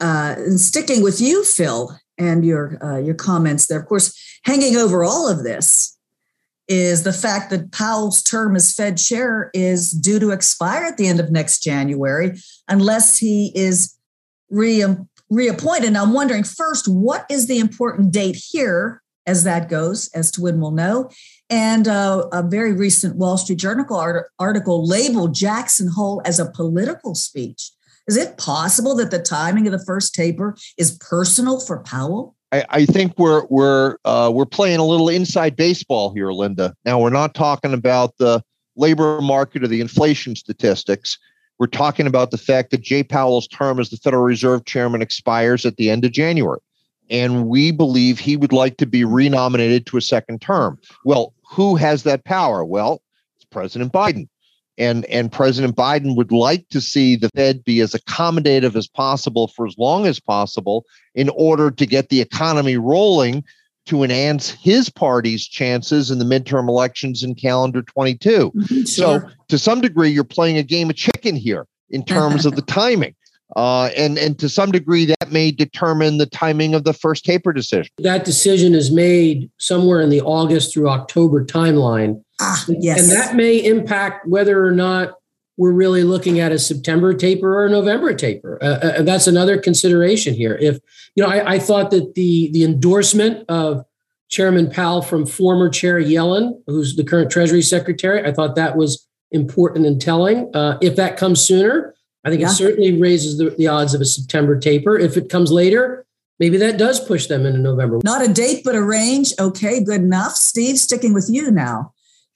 uh, 0.00 0.36
sticking 0.56 1.02
with 1.02 1.20
you, 1.20 1.44
Phil, 1.44 1.98
and 2.16 2.44
your 2.44 2.78
uh, 2.82 2.98
your 2.98 3.14
comments 3.14 3.66
there. 3.66 3.80
Of 3.80 3.86
course, 3.86 4.16
hanging 4.44 4.76
over 4.76 5.04
all 5.04 5.28
of 5.28 5.42
this 5.42 5.98
is 6.68 7.02
the 7.02 7.12
fact 7.12 7.50
that 7.50 7.72
Powell's 7.72 8.22
term 8.22 8.56
as 8.56 8.72
Fed 8.72 8.96
chair 8.96 9.50
is 9.52 9.90
due 9.90 10.18
to 10.18 10.30
expire 10.30 10.84
at 10.84 10.96
the 10.96 11.06
end 11.06 11.20
of 11.20 11.30
next 11.30 11.62
January, 11.62 12.38
unless 12.68 13.18
he 13.18 13.52
is 13.54 13.94
re- 14.50 14.84
reappointed. 15.30 15.88
And 15.88 15.98
I'm 15.98 16.12
wondering 16.12 16.44
first, 16.44 16.88
what 16.88 17.26
is 17.30 17.46
the 17.46 17.58
important 17.58 18.12
date 18.12 18.36
here 18.50 19.02
as 19.26 19.44
that 19.44 19.68
goes, 19.68 20.08
as 20.14 20.30
to 20.32 20.42
when 20.42 20.60
we'll 20.60 20.70
know? 20.70 21.10
And 21.50 21.88
uh, 21.88 22.28
a 22.32 22.42
very 22.42 22.72
recent 22.72 23.16
Wall 23.16 23.38
Street 23.38 23.58
Journal 23.58 23.86
article 24.38 24.86
labeled 24.86 25.34
Jackson 25.34 25.88
Hole 25.88 26.20
as 26.24 26.38
a 26.38 26.50
political 26.50 27.14
speech. 27.14 27.70
Is 28.06 28.16
it 28.16 28.36
possible 28.36 28.94
that 28.96 29.10
the 29.10 29.18
timing 29.18 29.66
of 29.66 29.72
the 29.72 29.84
first 29.84 30.14
taper 30.14 30.56
is 30.76 30.98
personal 30.98 31.58
for 31.58 31.82
Powell? 31.82 32.33
I, 32.52 32.64
I 32.68 32.86
think 32.86 33.18
we're 33.18 33.44
we're 33.46 33.96
uh, 34.04 34.30
we're 34.32 34.46
playing 34.46 34.78
a 34.78 34.84
little 34.84 35.08
inside 35.08 35.56
baseball 35.56 36.12
here, 36.12 36.30
Linda. 36.32 36.74
Now 36.84 37.00
we're 37.00 37.10
not 37.10 37.34
talking 37.34 37.74
about 37.74 38.16
the 38.18 38.42
labor 38.76 39.20
market 39.20 39.64
or 39.64 39.68
the 39.68 39.80
inflation 39.80 40.36
statistics. 40.36 41.18
We're 41.58 41.66
talking 41.66 42.06
about 42.06 42.30
the 42.30 42.38
fact 42.38 42.70
that 42.70 42.80
Jay 42.82 43.02
Powell's 43.02 43.46
term 43.48 43.78
as 43.78 43.90
the 43.90 43.96
Federal 43.96 44.24
Reserve 44.24 44.64
Chairman 44.64 45.02
expires 45.02 45.64
at 45.64 45.76
the 45.76 45.90
end 45.90 46.04
of 46.04 46.12
January. 46.12 46.58
And 47.10 47.46
we 47.46 47.70
believe 47.70 48.18
he 48.18 48.36
would 48.36 48.52
like 48.52 48.76
to 48.78 48.86
be 48.86 49.04
renominated 49.04 49.86
to 49.86 49.96
a 49.96 50.00
second 50.00 50.40
term. 50.40 50.78
Well, 51.04 51.34
who 51.48 51.76
has 51.76 52.02
that 52.04 52.24
power? 52.24 52.64
Well, 52.64 53.02
it's 53.36 53.44
President 53.44 53.92
Biden 53.92 54.28
and 54.78 55.04
and 55.06 55.30
President 55.30 55.76
Biden 55.76 56.16
would 56.16 56.32
like 56.32 56.68
to 56.70 56.80
see 56.80 57.16
the 57.16 57.30
Fed 57.30 57.64
be 57.64 57.80
as 57.80 57.92
accommodative 57.92 58.74
as 58.76 58.88
possible 58.88 59.48
for 59.48 59.66
as 59.66 59.76
long 59.78 60.06
as 60.06 60.20
possible 60.20 60.84
in 61.14 61.28
order 61.30 61.70
to 61.70 61.86
get 61.86 62.08
the 62.08 62.20
economy 62.20 62.76
rolling 62.76 63.44
to 63.86 64.02
enhance 64.02 64.50
his 64.50 64.88
party's 64.88 65.46
chances 65.46 66.10
in 66.10 66.18
the 66.18 66.24
midterm 66.24 66.68
elections 66.68 67.22
in 67.22 67.34
calendar 67.34 67.82
22. 67.82 68.50
Mm-hmm, 68.50 68.84
sure. 68.84 68.84
So 68.86 69.28
to 69.48 69.58
some 69.58 69.80
degree 69.80 70.10
you're 70.10 70.24
playing 70.24 70.56
a 70.56 70.62
game 70.62 70.90
of 70.90 70.96
chicken 70.96 71.36
here 71.36 71.66
in 71.90 72.04
terms 72.04 72.46
of 72.46 72.56
the 72.56 72.62
timing. 72.66 73.14
Uh, 73.56 73.90
and 73.96 74.18
and 74.18 74.38
to 74.38 74.48
some 74.48 74.72
degree 74.72 75.04
that 75.04 75.30
may 75.30 75.50
determine 75.50 76.16
the 76.18 76.26
timing 76.26 76.74
of 76.74 76.82
the 76.82 76.94
first 76.94 77.24
taper 77.24 77.52
decision. 77.52 77.90
That 77.98 78.24
decision 78.24 78.74
is 78.74 78.90
made 78.90 79.50
somewhere 79.58 80.00
in 80.00 80.08
the 80.08 80.22
August 80.22 80.72
through 80.72 80.88
October 80.88 81.44
timeline. 81.44 82.23
Ah, 82.40 82.64
yes. 82.68 83.02
And 83.02 83.12
that 83.12 83.36
may 83.36 83.56
impact 83.64 84.26
whether 84.26 84.64
or 84.64 84.72
not 84.72 85.14
we're 85.56 85.72
really 85.72 86.02
looking 86.02 86.40
at 86.40 86.52
a 86.52 86.58
September 86.58 87.14
taper 87.14 87.56
or 87.56 87.66
a 87.66 87.70
November 87.70 88.12
taper. 88.14 88.58
Uh, 88.60 88.66
uh, 88.66 89.02
that's 89.02 89.26
another 89.26 89.58
consideration 89.58 90.34
here. 90.34 90.58
If 90.60 90.80
you 91.14 91.22
know, 91.22 91.30
I, 91.30 91.54
I, 91.54 91.58
thought 91.58 91.90
that 91.92 92.14
the 92.14 92.50
the 92.52 92.64
endorsement 92.64 93.48
of 93.48 93.84
Chairman 94.30 94.68
Powell 94.68 95.02
from 95.02 95.26
former 95.26 95.68
Chair 95.68 96.00
Yellen, 96.00 96.60
who's 96.66 96.96
the 96.96 97.04
current 97.04 97.30
Treasury 97.30 97.62
Secretary, 97.62 98.26
I 98.26 98.32
thought 98.32 98.56
that 98.56 98.76
was 98.76 99.06
important 99.30 99.86
and 99.86 100.00
telling. 100.00 100.50
Uh, 100.54 100.76
if 100.80 100.96
that 100.96 101.16
comes 101.16 101.40
sooner, 101.40 101.94
I 102.24 102.30
think 102.30 102.40
yeah. 102.40 102.48
it 102.48 102.54
certainly 102.54 103.00
raises 103.00 103.38
the, 103.38 103.50
the 103.50 103.68
odds 103.68 103.94
of 103.94 104.00
a 104.00 104.04
September 104.04 104.58
taper. 104.58 104.98
If 104.98 105.16
it 105.16 105.28
comes 105.28 105.52
later, 105.52 106.04
maybe 106.40 106.56
that 106.56 106.78
does 106.78 106.98
push 106.98 107.26
them 107.26 107.46
into 107.46 107.60
November. 107.60 108.00
Not 108.02 108.28
a 108.28 108.32
date, 108.32 108.62
but 108.64 108.74
a 108.74 108.82
range. 108.82 109.32
Okay, 109.38 109.84
good 109.84 110.00
enough. 110.00 110.32
Steve, 110.32 110.78
sticking 110.78 111.14
with 111.14 111.28
you 111.30 111.52
now 111.52 111.93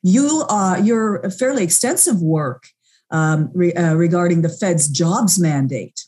you 0.09 0.45
uh, 0.49 0.81
your 0.83 1.31
fairly 1.31 1.65
extensive 1.65 2.21
work 2.23 2.69
um, 3.11 3.51
re, 3.55 3.73
uh, 3.73 3.95
regarding 3.95 4.43
the 4.43 4.49
Fed's 4.49 4.89
jobs 4.89 5.39
mandate 5.39 6.05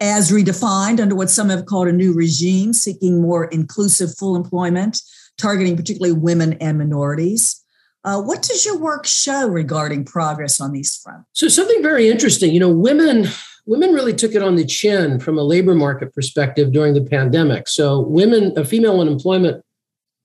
as 0.00 0.30
redefined 0.30 1.00
under 1.00 1.14
what 1.14 1.30
some 1.30 1.50
have 1.50 1.66
called 1.66 1.88
a 1.88 1.92
new 1.92 2.14
regime, 2.14 2.72
seeking 2.72 3.20
more 3.20 3.44
inclusive 3.46 4.16
full 4.16 4.34
employment, 4.34 5.02
targeting 5.36 5.76
particularly 5.76 6.12
women 6.12 6.54
and 6.54 6.78
minorities. 6.78 7.62
Uh, 8.02 8.20
what 8.20 8.40
does 8.40 8.64
your 8.64 8.78
work 8.78 9.04
show 9.04 9.46
regarding 9.46 10.04
progress 10.04 10.58
on 10.58 10.72
these 10.72 10.96
fronts? 10.96 11.28
So 11.34 11.48
something 11.48 11.82
very 11.82 12.08
interesting. 12.08 12.52
You 12.54 12.60
know, 12.60 12.70
women 12.70 13.26
women 13.66 13.92
really 13.92 14.14
took 14.14 14.34
it 14.34 14.42
on 14.42 14.56
the 14.56 14.64
chin 14.64 15.20
from 15.20 15.38
a 15.38 15.42
labor 15.42 15.74
market 15.74 16.14
perspective 16.14 16.72
during 16.72 16.94
the 16.94 17.02
pandemic. 17.02 17.68
So 17.68 18.00
women, 18.00 18.52
uh, 18.56 18.64
female 18.64 19.00
unemployment 19.00 19.62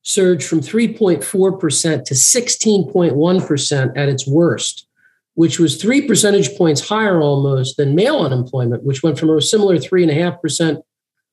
surged 0.06 0.46
from 0.46 0.60
3.4% 0.60 2.04
to 2.04 2.14
16.1% 2.14 3.96
at 3.96 4.08
its 4.08 4.24
worst, 4.24 4.86
which 5.34 5.58
was 5.58 5.82
three 5.82 6.06
percentage 6.06 6.56
points 6.56 6.88
higher 6.88 7.20
almost 7.20 7.76
than 7.76 7.96
male 7.96 8.20
unemployment, 8.20 8.84
which 8.84 9.02
went 9.02 9.18
from 9.18 9.30
a 9.30 9.42
similar 9.42 9.76
3.5% 9.78 10.80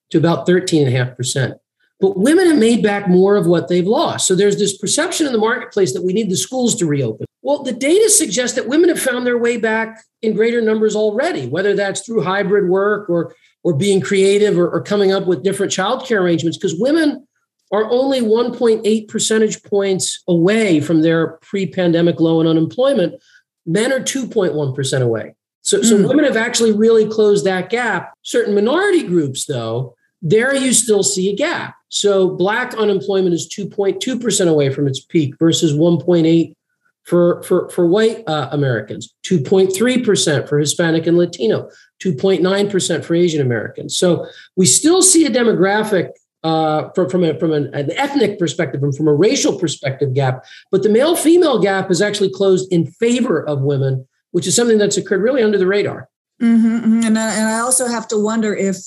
to 0.09 0.17
about 0.17 0.47
13.5%. 0.47 1.53
But 1.99 2.17
women 2.17 2.47
have 2.47 2.57
made 2.57 2.81
back 2.81 3.07
more 3.07 3.35
of 3.35 3.45
what 3.45 3.67
they've 3.67 3.85
lost. 3.85 4.27
So 4.27 4.35
there's 4.35 4.57
this 4.57 4.75
perception 4.75 5.27
in 5.27 5.33
the 5.33 5.39
marketplace 5.39 5.93
that 5.93 6.03
we 6.03 6.11
need 6.11 6.31
the 6.31 6.35
schools 6.35 6.75
to 6.77 6.87
reopen. 6.87 7.27
Well, 7.43 7.61
the 7.61 7.73
data 7.73 8.09
suggests 8.09 8.55
that 8.55 8.67
women 8.67 8.89
have 8.89 8.99
found 8.99 9.27
their 9.27 9.37
way 9.37 9.57
back 9.57 10.03
in 10.23 10.33
greater 10.33 10.61
numbers 10.61 10.95
already, 10.95 11.45
whether 11.45 11.75
that's 11.75 12.01
through 12.01 12.23
hybrid 12.23 12.69
work 12.69 13.07
or, 13.07 13.35
or 13.63 13.75
being 13.75 14.01
creative 14.01 14.57
or, 14.57 14.67
or 14.69 14.81
coming 14.81 15.11
up 15.11 15.27
with 15.27 15.43
different 15.43 15.71
childcare 15.71 16.21
arrangements, 16.21 16.57
because 16.57 16.79
women 16.79 17.27
are 17.73 17.89
only 17.89 18.21
1.8 18.21 19.07
percentage 19.07 19.63
points 19.63 20.23
away 20.27 20.79
from 20.79 21.01
their 21.01 21.39
pre 21.41 21.65
pandemic 21.65 22.19
low 22.19 22.39
in 22.39 22.47
unemployment. 22.47 23.21
Men 23.65 23.91
are 23.91 23.99
2.1% 23.99 25.01
away. 25.01 25.33
So, 25.61 25.79
mm. 25.79 25.85
so 25.85 26.07
women 26.07 26.25
have 26.25 26.37
actually 26.37 26.71
really 26.71 27.09
closed 27.09 27.45
that 27.45 27.69
gap. 27.71 28.13
Certain 28.21 28.53
minority 28.53 29.03
groups, 29.03 29.45
though, 29.45 29.95
there 30.21 30.55
you 30.55 30.71
still 30.71 31.01
see 31.01 31.31
a 31.31 31.35
gap. 31.35 31.75
So 31.89 32.29
black 32.29 32.75
unemployment 32.75 33.33
is 33.33 33.51
2.2% 33.57 34.47
away 34.47 34.69
from 34.69 34.87
its 34.87 34.99
peak 34.99 35.37
versus 35.39 35.73
1.8 35.73 36.55
for, 37.03 37.43
for, 37.43 37.69
for 37.69 37.85
white 37.85 38.23
uh, 38.27 38.49
Americans, 38.51 39.13
2.3% 39.25 40.47
for 40.47 40.59
Hispanic 40.59 41.05
and 41.05 41.17
Latino, 41.17 41.69
2.9% 42.01 43.03
for 43.03 43.15
Asian 43.15 43.41
Americans. 43.41 43.97
So 43.97 44.25
we 44.55 44.65
still 44.65 45.01
see 45.01 45.25
a 45.25 45.29
demographic 45.29 46.11
uh, 46.43 46.89
from, 46.89 47.09
from, 47.09 47.23
a, 47.23 47.37
from 47.39 47.53
an, 47.53 47.73
an, 47.73 47.91
ethnic 47.91 48.37
perspective 48.37 48.83
and 48.83 48.95
from 48.95 49.07
a 49.07 49.13
racial 49.13 49.57
perspective 49.57 50.13
gap, 50.13 50.43
but 50.71 50.83
the 50.83 50.89
male 50.89 51.15
female 51.15 51.59
gap 51.59 51.89
is 51.89 52.01
actually 52.01 52.29
closed 52.29 52.71
in 52.71 52.85
favor 52.85 53.41
of 53.47 53.61
women, 53.61 54.05
which 54.31 54.45
is 54.45 54.55
something 54.55 54.77
that's 54.77 54.97
occurred 54.97 55.21
really 55.21 55.41
under 55.41 55.57
the 55.57 55.67
radar. 55.67 56.09
Mm-hmm, 56.41 56.77
mm-hmm. 56.77 57.03
And, 57.05 57.17
I, 57.17 57.33
and 57.35 57.47
I 57.47 57.59
also 57.59 57.87
have 57.87 58.07
to 58.09 58.17
wonder 58.17 58.53
if 58.53 58.77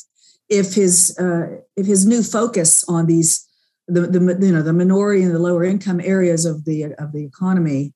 if 0.49 0.75
his 0.75 1.17
uh, 1.19 1.59
if 1.77 1.87
his 1.87 2.07
new 2.07 2.23
focus 2.23 2.85
on 2.89 3.07
these 3.07 3.47
the, 3.89 4.03
the 4.03 4.47
you 4.47 4.53
know 4.53 4.63
the 4.63 4.73
minority 4.73 5.23
and 5.23 5.35
the 5.35 5.39
lower 5.39 5.65
income 5.65 6.01
areas 6.03 6.45
of 6.45 6.65
the 6.65 6.85
of 6.99 7.13
the 7.13 7.25
economy 7.25 7.93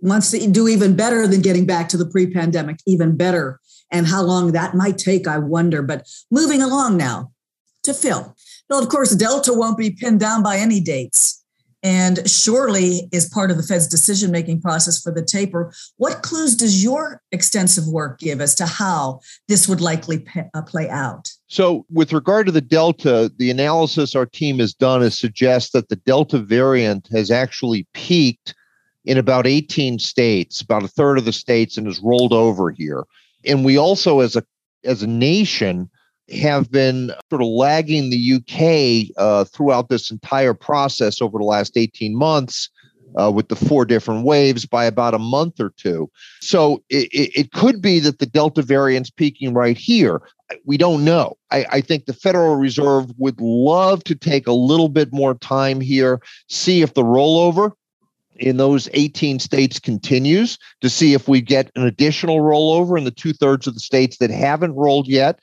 wants 0.00 0.30
to 0.32 0.50
do 0.50 0.68
even 0.68 0.96
better 0.96 1.26
than 1.26 1.42
getting 1.42 1.66
back 1.66 1.88
to 1.88 1.96
the 1.96 2.06
pre-pandemic 2.06 2.78
even 2.86 3.16
better 3.16 3.60
and 3.90 4.06
how 4.06 4.22
long 4.22 4.52
that 4.52 4.74
might 4.74 4.98
take 4.98 5.26
i 5.26 5.38
wonder 5.38 5.82
but 5.82 6.08
moving 6.30 6.62
along 6.62 6.96
now 6.96 7.30
to 7.82 7.94
phil 7.94 8.34
phil 8.72 8.82
of 8.82 8.88
course 8.88 9.14
delta 9.14 9.52
won't 9.52 9.76
be 9.76 9.90
pinned 9.90 10.20
down 10.20 10.42
by 10.42 10.56
any 10.56 10.80
dates 10.80 11.42
and 11.82 12.28
surely 12.30 13.08
is 13.12 13.28
part 13.28 13.50
of 13.50 13.56
the 13.56 13.62
Fed's 13.62 13.88
decision 13.88 14.30
making 14.30 14.60
process 14.60 15.02
for 15.02 15.10
the 15.10 15.22
taper. 15.22 15.72
What 15.96 16.22
clues 16.22 16.54
does 16.54 16.82
your 16.82 17.20
extensive 17.32 17.88
work 17.88 18.20
give 18.20 18.40
as 18.40 18.54
to 18.56 18.66
how 18.66 19.20
this 19.48 19.68
would 19.68 19.80
likely 19.80 20.24
uh, 20.54 20.62
play 20.62 20.88
out? 20.88 21.28
So, 21.48 21.84
with 21.90 22.12
regard 22.12 22.46
to 22.46 22.52
the 22.52 22.60
Delta, 22.60 23.32
the 23.36 23.50
analysis 23.50 24.14
our 24.14 24.26
team 24.26 24.60
has 24.60 24.72
done 24.72 25.02
is 25.02 25.18
suggest 25.18 25.72
that 25.72 25.88
the 25.88 25.96
Delta 25.96 26.38
variant 26.38 27.08
has 27.12 27.30
actually 27.30 27.86
peaked 27.94 28.54
in 29.04 29.18
about 29.18 29.48
18 29.48 29.98
states, 29.98 30.60
about 30.60 30.84
a 30.84 30.88
third 30.88 31.18
of 31.18 31.24
the 31.24 31.32
states, 31.32 31.76
and 31.76 31.88
has 31.88 31.98
rolled 31.98 32.32
over 32.32 32.70
here. 32.70 33.04
And 33.44 33.64
we 33.64 33.76
also, 33.76 34.20
as 34.20 34.36
a 34.36 34.44
as 34.84 35.02
a 35.02 35.06
nation, 35.08 35.90
have 36.32 36.70
been 36.70 37.12
sort 37.30 37.42
of 37.42 37.48
lagging 37.48 38.10
the 38.10 38.34
UK 38.34 39.14
uh, 39.16 39.44
throughout 39.44 39.88
this 39.88 40.10
entire 40.10 40.54
process 40.54 41.20
over 41.20 41.38
the 41.38 41.44
last 41.44 41.76
18 41.76 42.16
months. 42.16 42.70
Uh, 43.14 43.30
with 43.30 43.48
the 43.48 43.56
four 43.56 43.84
different 43.84 44.24
waves 44.24 44.64
by 44.64 44.86
about 44.86 45.12
a 45.12 45.18
month 45.18 45.60
or 45.60 45.74
two. 45.76 46.10
So 46.40 46.82
it, 46.88 47.08
it, 47.12 47.52
could 47.52 47.82
be 47.82 47.98
that 47.98 48.20
the 48.20 48.24
Delta 48.24 48.62
variant's 48.62 49.10
peaking 49.10 49.52
right 49.52 49.76
here. 49.76 50.22
We 50.64 50.78
don't 50.78 51.04
know. 51.04 51.36
I, 51.50 51.66
I, 51.70 51.80
think 51.82 52.06
the 52.06 52.14
Federal 52.14 52.56
Reserve 52.56 53.10
would 53.18 53.38
love 53.38 54.02
to 54.04 54.14
take 54.14 54.46
a 54.46 54.54
little 54.54 54.88
bit 54.88 55.12
more 55.12 55.34
time 55.34 55.78
here, 55.78 56.22
see 56.48 56.80
if 56.80 56.94
the 56.94 57.02
rollover 57.02 57.72
in 58.36 58.56
those 58.56 58.88
18 58.94 59.38
states 59.40 59.78
continues, 59.78 60.58
to 60.80 60.88
see 60.88 61.12
if 61.12 61.28
we 61.28 61.42
get 61.42 61.70
an 61.76 61.84
additional 61.84 62.38
rollover 62.38 62.96
in 62.96 63.04
the 63.04 63.10
two 63.10 63.34
thirds 63.34 63.66
of 63.66 63.74
the 63.74 63.80
states 63.80 64.16
that 64.18 64.30
haven't 64.30 64.72
rolled 64.72 65.06
yet 65.06 65.38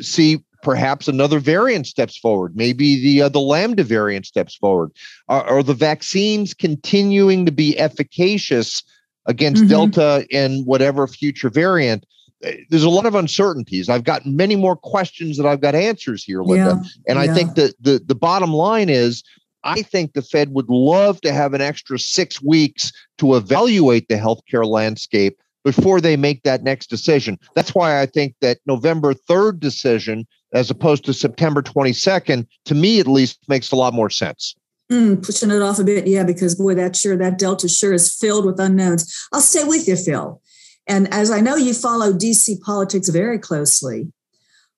see 0.00 0.42
perhaps 0.62 1.08
another 1.08 1.38
variant 1.38 1.86
steps 1.86 2.16
forward. 2.16 2.56
Maybe 2.56 3.00
the 3.00 3.22
uh, 3.22 3.28
the 3.28 3.40
lambda 3.40 3.84
variant 3.84 4.26
steps 4.26 4.54
forward. 4.54 4.92
Are, 5.28 5.44
are, 5.44 5.62
the 5.62 5.74
vaccines 5.74 6.54
continuing 6.54 7.46
to 7.46 7.52
be 7.52 7.78
efficacious 7.78 8.82
against 9.26 9.62
mm-hmm. 9.62 9.70
Delta 9.70 10.26
and 10.32 10.66
whatever 10.66 11.06
future 11.06 11.50
variant? 11.50 12.04
Uh, 12.44 12.52
there's 12.70 12.84
a 12.84 12.90
lot 12.90 13.06
of 13.06 13.14
uncertainties. 13.14 13.88
I've 13.88 14.04
got 14.04 14.26
many 14.26 14.56
more 14.56 14.76
questions 14.76 15.36
that 15.36 15.46
I've 15.46 15.60
got 15.60 15.74
answers 15.74 16.24
here, 16.24 16.42
Linda. 16.42 16.80
Yeah, 16.82 16.90
and 17.08 17.18
I 17.18 17.32
think 17.32 17.54
that 17.54 17.74
the 17.80 18.00
the 18.04 18.14
bottom 18.14 18.52
line 18.52 18.88
is. 18.88 19.22
I 19.62 19.82
think 19.82 20.14
the 20.14 20.22
Fed 20.22 20.54
would 20.54 20.70
love 20.70 21.20
to 21.20 21.34
have 21.34 21.52
an 21.52 21.60
extra 21.60 21.98
six 21.98 22.40
weeks 22.40 22.92
to 23.18 23.34
evaluate 23.34 24.08
the 24.08 24.14
healthcare 24.14 24.66
landscape 24.66 25.38
before 25.64 26.00
they 26.00 26.16
make 26.16 26.42
that 26.42 26.62
next 26.62 26.88
decision. 26.88 27.38
That's 27.54 27.74
why 27.74 28.00
I 28.00 28.06
think 28.06 28.34
that 28.40 28.58
November 28.66 29.14
3rd 29.14 29.60
decision, 29.60 30.26
as 30.52 30.70
opposed 30.70 31.04
to 31.04 31.12
September 31.12 31.62
22nd, 31.62 32.46
to 32.66 32.74
me 32.74 33.00
at 33.00 33.06
least, 33.06 33.38
makes 33.48 33.70
a 33.72 33.76
lot 33.76 33.94
more 33.94 34.10
sense. 34.10 34.54
Mm, 34.90 35.24
pushing 35.24 35.50
it 35.50 35.62
off 35.62 35.78
a 35.78 35.84
bit, 35.84 36.06
yeah, 36.06 36.24
because 36.24 36.56
boy, 36.56 36.74
that 36.74 36.96
sure 36.96 37.16
that 37.16 37.38
delta 37.38 37.68
sure 37.68 37.92
is 37.92 38.12
filled 38.12 38.44
with 38.44 38.58
unknowns. 38.58 39.28
I'll 39.32 39.40
stay 39.40 39.62
with 39.62 39.86
you, 39.86 39.94
Phil. 39.94 40.40
And 40.88 41.12
as 41.14 41.30
I 41.30 41.40
know 41.40 41.54
you 41.54 41.74
follow 41.74 42.12
DC 42.12 42.60
politics 42.60 43.08
very 43.08 43.38
closely, 43.38 44.12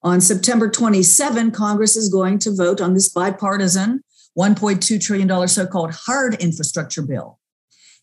on 0.03 0.21
September 0.21 0.69
27, 0.69 1.53
Congress 1.53 1.97
is 1.97 2.09
going 2.09 2.39
to 2.41 2.55
vote 2.55 2.81
on 2.81 2.93
this 2.93 3.09
bipartisan 3.09 4.03
$1.2 4.39 5.01
trillion 5.01 5.49
so-called 5.49 5.95
hard 6.07 6.35
infrastructure 6.35 7.03
bill. 7.03 7.39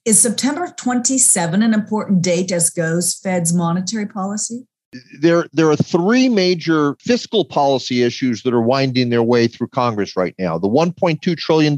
Is 0.06 0.20
September 0.20 0.74
27 0.78 1.62
an 1.62 1.74
important 1.74 2.22
date 2.22 2.52
as 2.52 2.70
goes 2.70 3.20
Fed's 3.20 3.54
monetary 3.54 4.08
policy? 4.08 4.66
There, 5.22 5.46
there 5.54 5.70
are 5.70 5.76
three 5.76 6.30
major 6.30 6.96
fiscal 7.00 7.46
policy 7.46 8.02
issues 8.02 8.42
that 8.44 8.54
are 8.54 8.62
winding 8.62 9.10
their 9.10 9.22
way 9.22 9.48
through 9.48 9.68
Congress 9.68 10.16
right 10.16 10.34
now. 10.40 10.58
The 10.58 10.68
$1.2 10.68 11.38
trillion 11.38 11.78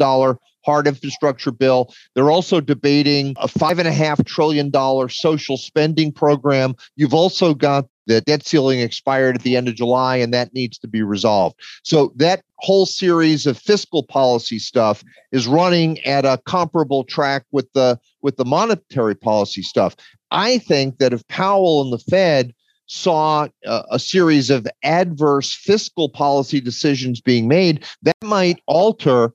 hard 0.65 0.87
infrastructure 0.87 1.51
bill. 1.51 1.93
They're 2.15 2.31
also 2.31 2.61
debating 2.61 3.33
a 3.37 3.47
five 3.47 3.79
and 3.79 3.87
a 3.87 3.91
half 3.91 4.23
trillion 4.25 4.69
dollar 4.69 5.09
social 5.09 5.57
spending 5.57 6.11
program. 6.11 6.75
You've 6.95 7.13
also 7.13 7.53
got 7.53 7.87
the 8.13 8.21
debt 8.21 8.45
ceiling 8.45 8.79
expired 8.79 9.35
at 9.35 9.43
the 9.43 9.55
end 9.55 9.67
of 9.67 9.75
July, 9.75 10.17
and 10.17 10.33
that 10.33 10.53
needs 10.53 10.77
to 10.79 10.87
be 10.87 11.01
resolved. 11.01 11.59
So 11.83 12.11
that 12.15 12.43
whole 12.57 12.85
series 12.85 13.45
of 13.45 13.57
fiscal 13.57 14.03
policy 14.03 14.59
stuff 14.59 15.03
is 15.31 15.47
running 15.47 15.99
at 16.05 16.25
a 16.25 16.39
comparable 16.45 17.03
track 17.03 17.45
with 17.51 17.71
the 17.73 17.99
with 18.21 18.37
the 18.37 18.45
monetary 18.45 19.15
policy 19.15 19.61
stuff. 19.61 19.95
I 20.31 20.59
think 20.59 20.97
that 20.99 21.13
if 21.13 21.27
Powell 21.27 21.81
and 21.81 21.91
the 21.91 21.99
Fed 21.99 22.53
saw 22.87 23.47
a, 23.65 23.83
a, 23.91 23.99
series 23.99 24.49
of 24.49 24.67
adverse 24.83 25.55
fiscal 25.55 26.09
policy 26.09 26.59
decisions 26.59 27.21
being 27.21 27.47
made, 27.47 27.85
that 28.01 28.17
might 28.21 28.61
alter 28.67 29.33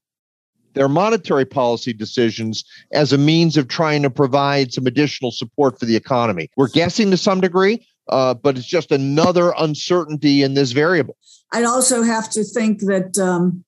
their 0.74 0.88
monetary 0.88 1.46
policy 1.46 1.94
decisions 1.94 2.64
as 2.92 3.12
a 3.12 3.18
means 3.18 3.56
of 3.56 3.66
trying 3.66 4.02
to 4.02 4.10
provide 4.10 4.74
some 4.74 4.86
additional 4.86 5.30
support 5.30 5.80
for 5.80 5.86
the 5.86 5.96
economy. 5.96 6.50
We're 6.56 6.68
guessing 6.68 7.10
to 7.10 7.16
some 7.16 7.40
degree, 7.40 7.84
uh, 8.08 8.34
but 8.34 8.56
it's 8.56 8.66
just 8.66 8.92
another 8.92 9.52
uncertainty 9.58 10.42
in 10.42 10.54
this 10.54 10.72
variable. 10.72 11.16
I'd 11.52 11.64
also 11.64 12.02
have 12.02 12.28
to 12.30 12.44
think 12.44 12.80
that 12.80 13.18
um, 13.18 13.64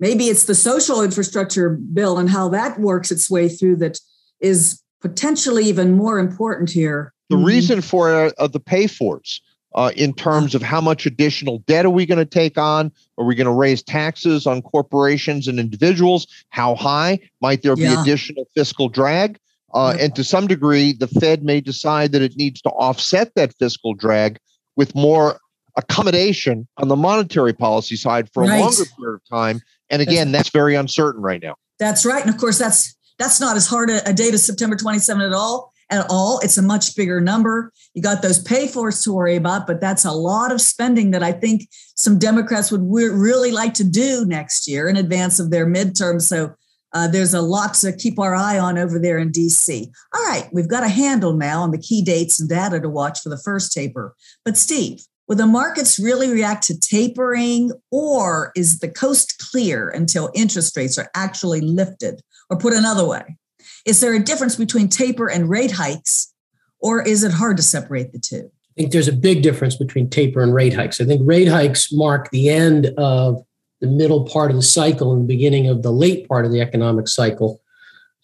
maybe 0.00 0.24
it's 0.24 0.44
the 0.44 0.54
social 0.54 1.02
infrastructure 1.02 1.70
bill 1.70 2.18
and 2.18 2.30
how 2.30 2.48
that 2.50 2.78
works 2.80 3.10
its 3.10 3.30
way 3.30 3.48
through 3.48 3.76
that 3.76 3.98
is 4.40 4.82
potentially 5.00 5.64
even 5.64 5.92
more 5.92 6.18
important 6.18 6.70
here. 6.70 7.12
The 7.28 7.36
mm-hmm. 7.36 7.44
reason 7.44 7.80
for 7.82 8.32
uh, 8.38 8.46
the 8.46 8.60
pay 8.60 8.86
fors 8.86 9.40
uh, 9.74 9.92
in 9.96 10.14
terms 10.14 10.54
of 10.54 10.62
how 10.62 10.80
much 10.80 11.06
additional 11.06 11.58
debt 11.66 11.84
are 11.84 11.90
we 11.90 12.06
going 12.06 12.18
to 12.18 12.24
take 12.24 12.56
on? 12.56 12.90
Are 13.18 13.24
we 13.24 13.34
going 13.34 13.46
to 13.46 13.52
raise 13.52 13.82
taxes 13.82 14.46
on 14.46 14.62
corporations 14.62 15.46
and 15.46 15.60
individuals? 15.60 16.26
How 16.50 16.74
high 16.74 17.20
might 17.40 17.62
there 17.62 17.76
be 17.76 17.82
yeah. 17.82 18.00
additional 18.00 18.46
fiscal 18.54 18.88
drag? 18.88 19.38
Uh, 19.74 19.96
and 20.00 20.14
to 20.14 20.24
some 20.24 20.46
degree, 20.46 20.92
the 20.92 21.06
Fed 21.06 21.42
may 21.42 21.60
decide 21.60 22.12
that 22.12 22.22
it 22.22 22.36
needs 22.36 22.62
to 22.62 22.70
offset 22.70 23.34
that 23.34 23.54
fiscal 23.58 23.94
drag 23.94 24.38
with 24.76 24.94
more 24.94 25.38
accommodation 25.76 26.66
on 26.78 26.88
the 26.88 26.96
monetary 26.96 27.52
policy 27.52 27.96
side 27.96 28.28
for 28.32 28.42
a 28.42 28.48
right. 28.48 28.60
longer 28.60 28.84
period 28.98 29.16
of 29.16 29.28
time. 29.28 29.60
And 29.90 30.02
again, 30.02 30.32
that's, 30.32 30.50
very 30.50 30.74
uncertain 30.74 31.22
right 31.22 31.42
now. 31.42 31.56
That's 31.78 32.04
right. 32.04 32.20
And 32.20 32.32
of 32.32 32.40
course, 32.40 32.58
that's 32.58 32.96
that's 33.18 33.40
not 33.40 33.56
as 33.56 33.66
hard 33.66 33.90
a, 33.90 34.06
a 34.08 34.12
date 34.12 34.34
as 34.34 34.44
September 34.44 34.76
27 34.76 35.22
at 35.22 35.32
all. 35.32 35.72
At 35.90 36.06
all, 36.10 36.38
it's 36.40 36.58
a 36.58 36.62
much 36.62 36.94
bigger 36.96 37.20
number. 37.20 37.72
You 37.94 38.02
got 38.02 38.20
those 38.20 38.38
pay 38.38 38.68
fors 38.68 39.02
to 39.02 39.12
worry 39.12 39.36
about, 39.36 39.66
but 39.66 39.80
that's 39.80 40.04
a 40.04 40.12
lot 40.12 40.52
of 40.52 40.60
spending 40.60 41.12
that 41.12 41.22
I 41.22 41.32
think 41.32 41.68
some 41.94 42.18
Democrats 42.18 42.70
would 42.70 42.82
really 42.82 43.52
like 43.52 43.72
to 43.74 43.84
do 43.84 44.26
next 44.26 44.68
year 44.68 44.88
in 44.88 44.96
advance 44.96 45.38
of 45.40 45.50
their 45.50 45.66
midterm. 45.66 46.20
So 46.20 46.54
uh, 46.92 47.08
there's 47.08 47.34
a 47.34 47.42
lot 47.42 47.74
to 47.74 47.92
keep 47.92 48.18
our 48.18 48.34
eye 48.34 48.58
on 48.58 48.78
over 48.78 48.98
there 48.98 49.18
in 49.18 49.30
DC. 49.30 49.86
All 50.14 50.24
right, 50.24 50.48
we've 50.52 50.68
got 50.68 50.84
a 50.84 50.88
handle 50.88 51.34
now 51.34 51.62
on 51.62 51.70
the 51.70 51.78
key 51.78 52.02
dates 52.02 52.40
and 52.40 52.48
data 52.48 52.80
to 52.80 52.88
watch 52.88 53.20
for 53.20 53.28
the 53.28 53.38
first 53.38 53.72
taper. 53.72 54.14
But 54.44 54.56
Steve, 54.56 55.00
will 55.26 55.36
the 55.36 55.46
markets 55.46 55.98
really 55.98 56.30
react 56.30 56.64
to 56.64 56.78
tapering, 56.78 57.72
or 57.90 58.52
is 58.56 58.78
the 58.78 58.88
coast 58.88 59.38
clear 59.50 59.88
until 59.88 60.30
interest 60.34 60.76
rates 60.76 60.98
are 60.98 61.10
actually 61.14 61.60
lifted? 61.60 62.20
Or 62.50 62.56
put 62.56 62.72
another 62.72 63.06
way, 63.06 63.36
is 63.84 64.00
there 64.00 64.14
a 64.14 64.18
difference 64.18 64.56
between 64.56 64.88
taper 64.88 65.28
and 65.28 65.50
rate 65.50 65.72
hikes, 65.72 66.32
or 66.80 67.02
is 67.02 67.22
it 67.22 67.32
hard 67.32 67.58
to 67.58 67.62
separate 67.62 68.12
the 68.12 68.18
two? 68.18 68.50
I 68.78 68.82
think 68.82 68.92
there's 68.92 69.08
a 69.08 69.12
big 69.12 69.42
difference 69.42 69.76
between 69.76 70.08
taper 70.08 70.40
and 70.40 70.54
rate 70.54 70.72
hikes. 70.72 71.00
I 71.00 71.04
think 71.04 71.20
rate 71.24 71.48
hikes 71.48 71.92
mark 71.92 72.30
the 72.30 72.48
end 72.48 72.86
of 72.96 73.42
the 73.80 73.86
middle 73.86 74.24
part 74.24 74.50
of 74.50 74.56
the 74.56 74.62
cycle 74.62 75.12
and 75.12 75.22
the 75.22 75.34
beginning 75.34 75.68
of 75.68 75.82
the 75.82 75.92
late 75.92 76.28
part 76.28 76.44
of 76.44 76.52
the 76.52 76.60
economic 76.60 77.08
cycle. 77.08 77.60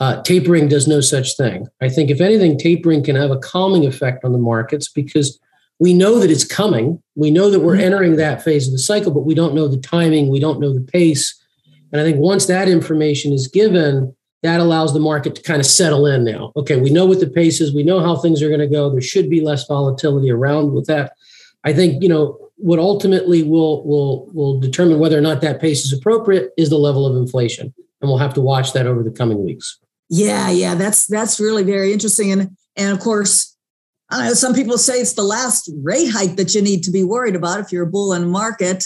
Uh, 0.00 0.20
tapering 0.22 0.68
does 0.68 0.88
no 0.88 1.00
such 1.00 1.36
thing. 1.36 1.68
I 1.80 1.88
think, 1.88 2.10
if 2.10 2.20
anything, 2.20 2.58
tapering 2.58 3.04
can 3.04 3.14
have 3.16 3.30
a 3.30 3.38
calming 3.38 3.86
effect 3.86 4.24
on 4.24 4.32
the 4.32 4.38
markets 4.38 4.88
because 4.88 5.38
we 5.78 5.94
know 5.94 6.18
that 6.18 6.30
it's 6.30 6.44
coming. 6.44 7.02
We 7.14 7.30
know 7.30 7.50
that 7.50 7.60
we're 7.60 7.74
mm-hmm. 7.74 7.84
entering 7.84 8.16
that 8.16 8.42
phase 8.42 8.66
of 8.66 8.72
the 8.72 8.78
cycle, 8.78 9.12
but 9.12 9.26
we 9.26 9.34
don't 9.34 9.54
know 9.54 9.68
the 9.68 9.78
timing, 9.78 10.30
we 10.30 10.40
don't 10.40 10.60
know 10.60 10.72
the 10.72 10.80
pace. 10.80 11.40
And 11.92 12.00
I 12.00 12.04
think 12.04 12.18
once 12.18 12.46
that 12.46 12.68
information 12.68 13.32
is 13.32 13.46
given, 13.46 14.14
that 14.42 14.60
allows 14.60 14.92
the 14.92 15.00
market 15.00 15.34
to 15.36 15.42
kind 15.42 15.60
of 15.60 15.66
settle 15.66 16.06
in 16.06 16.24
now. 16.24 16.52
Okay, 16.56 16.76
we 16.76 16.90
know 16.90 17.06
what 17.06 17.20
the 17.20 17.30
pace 17.30 17.60
is, 17.60 17.74
we 17.74 17.82
know 17.82 18.00
how 18.00 18.16
things 18.16 18.42
are 18.42 18.48
going 18.48 18.60
to 18.60 18.66
go. 18.66 18.90
There 18.90 19.00
should 19.00 19.30
be 19.30 19.40
less 19.40 19.66
volatility 19.66 20.30
around 20.30 20.72
with 20.72 20.86
that. 20.86 21.12
I 21.64 21.72
think, 21.72 22.02
you 22.02 22.08
know, 22.08 22.43
what 22.56 22.78
ultimately 22.78 23.42
will 23.42 23.84
will 23.86 24.30
will 24.32 24.60
determine 24.60 24.98
whether 24.98 25.18
or 25.18 25.22
not 25.22 25.40
that 25.40 25.60
pace 25.60 25.84
is 25.84 25.92
appropriate 25.92 26.50
is 26.56 26.70
the 26.70 26.78
level 26.78 27.06
of 27.06 27.16
inflation. 27.16 27.74
And 28.00 28.08
we'll 28.10 28.18
have 28.18 28.34
to 28.34 28.40
watch 28.40 28.72
that 28.74 28.86
over 28.86 29.02
the 29.02 29.10
coming 29.10 29.42
weeks. 29.44 29.78
Yeah, 30.08 30.50
yeah, 30.50 30.74
that's 30.74 31.06
that's 31.06 31.40
really 31.40 31.62
very 31.62 31.92
interesting. 31.92 32.32
And 32.32 32.56
and 32.76 32.92
of 32.92 33.00
course, 33.00 33.56
I 34.10 34.28
know 34.28 34.34
some 34.34 34.54
people 34.54 34.78
say 34.78 35.00
it's 35.00 35.14
the 35.14 35.22
last 35.22 35.70
rate 35.82 36.10
hike 36.10 36.36
that 36.36 36.54
you 36.54 36.62
need 36.62 36.82
to 36.84 36.90
be 36.90 37.02
worried 37.02 37.34
about 37.34 37.60
if 37.60 37.72
you're 37.72 37.84
a 37.84 37.90
bull 37.90 38.12
in 38.12 38.22
the 38.22 38.28
market. 38.28 38.84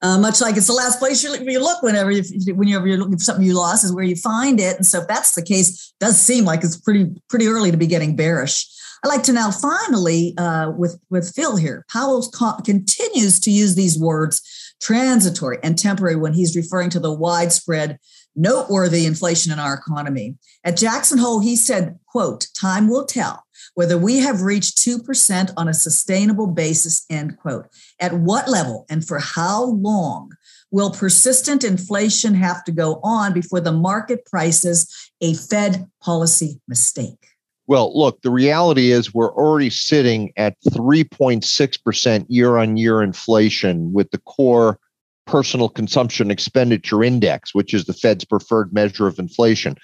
Uh, 0.00 0.16
much 0.18 0.40
like 0.40 0.56
it's 0.56 0.68
the 0.68 0.72
last 0.72 1.00
place 1.00 1.24
you, 1.24 1.34
you 1.50 1.58
look 1.58 1.82
whenever 1.82 2.12
you, 2.12 2.22
whenever 2.54 2.86
you're 2.86 2.98
looking 2.98 3.18
for 3.18 3.24
something 3.24 3.44
you 3.44 3.54
lost 3.54 3.84
is 3.84 3.92
where 3.92 4.04
you 4.04 4.14
find 4.14 4.60
it. 4.60 4.76
And 4.76 4.86
so 4.86 5.00
if 5.00 5.08
that's 5.08 5.34
the 5.34 5.42
case, 5.42 5.92
does 5.98 6.20
seem 6.20 6.44
like 6.44 6.62
it's 6.62 6.76
pretty 6.76 7.10
pretty 7.28 7.48
early 7.48 7.72
to 7.72 7.76
be 7.76 7.86
getting 7.86 8.14
bearish. 8.14 8.68
I'd 9.04 9.08
like 9.08 9.22
to 9.24 9.32
now 9.32 9.50
finally 9.50 10.34
uh, 10.38 10.72
with 10.76 10.98
with 11.10 11.32
Phil 11.34 11.56
here. 11.56 11.84
Powell 11.90 12.28
co- 12.34 12.56
continues 12.64 13.38
to 13.40 13.50
use 13.50 13.74
these 13.74 13.98
words 13.98 14.42
transitory 14.80 15.58
and 15.62 15.78
temporary 15.78 16.16
when 16.16 16.32
he's 16.32 16.56
referring 16.56 16.90
to 16.90 17.00
the 17.00 17.12
widespread 17.12 17.98
noteworthy 18.36 19.06
inflation 19.06 19.52
in 19.52 19.58
our 19.58 19.74
economy. 19.74 20.36
At 20.64 20.76
Jackson 20.76 21.18
Hole, 21.18 21.40
he 21.40 21.56
said, 21.56 21.98
quote, 22.06 22.46
time 22.54 22.88
will 22.88 23.04
tell 23.04 23.44
whether 23.74 23.98
we 23.98 24.18
have 24.18 24.42
reached 24.42 24.78
2% 24.78 25.52
on 25.56 25.68
a 25.68 25.74
sustainable 25.74 26.46
basis, 26.46 27.04
end 27.10 27.38
quote. 27.38 27.66
At 28.00 28.14
what 28.14 28.48
level 28.48 28.86
and 28.88 29.06
for 29.06 29.18
how 29.18 29.64
long 29.64 30.32
will 30.70 30.90
persistent 30.90 31.64
inflation 31.64 32.34
have 32.34 32.64
to 32.64 32.72
go 32.72 33.00
on 33.02 33.32
before 33.32 33.60
the 33.60 33.72
market 33.72 34.24
prices 34.26 35.10
a 35.20 35.34
Fed 35.34 35.88
policy 36.00 36.60
mistake? 36.68 37.27
Well, 37.68 37.96
look, 37.96 38.22
the 38.22 38.30
reality 38.30 38.92
is 38.92 39.12
we're 39.12 39.34
already 39.34 39.68
sitting 39.68 40.32
at 40.38 40.56
3.6% 40.70 42.26
year 42.28 42.56
on 42.56 42.78
year 42.78 43.02
inflation 43.02 43.92
with 43.92 44.10
the 44.10 44.18
core 44.18 44.80
personal 45.26 45.68
consumption 45.68 46.30
expenditure 46.30 47.04
index, 47.04 47.54
which 47.54 47.74
is 47.74 47.84
the 47.84 47.92
Fed's 47.92 48.24
preferred 48.24 48.72
measure 48.72 49.06
of 49.06 49.18
inflation. 49.18 49.76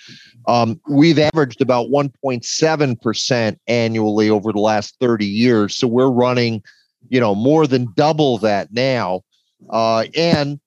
Um, 0.49 0.81
we've 0.89 1.19
averaged 1.19 1.61
about 1.61 1.91
1.7% 1.91 3.57
annually 3.67 4.31
over 4.31 4.51
the 4.51 4.61
last 4.61 4.97
30 4.99 5.27
years. 5.27 5.77
So 5.77 5.87
we're 5.87 6.11
running, 6.11 6.63
you 7.11 7.21
know, 7.21 7.35
more 7.35 7.67
than 7.67 7.93
double 7.95 8.39
that 8.39 8.73
now. 8.73 9.21
Uh, 9.69 10.07
and 10.17 10.59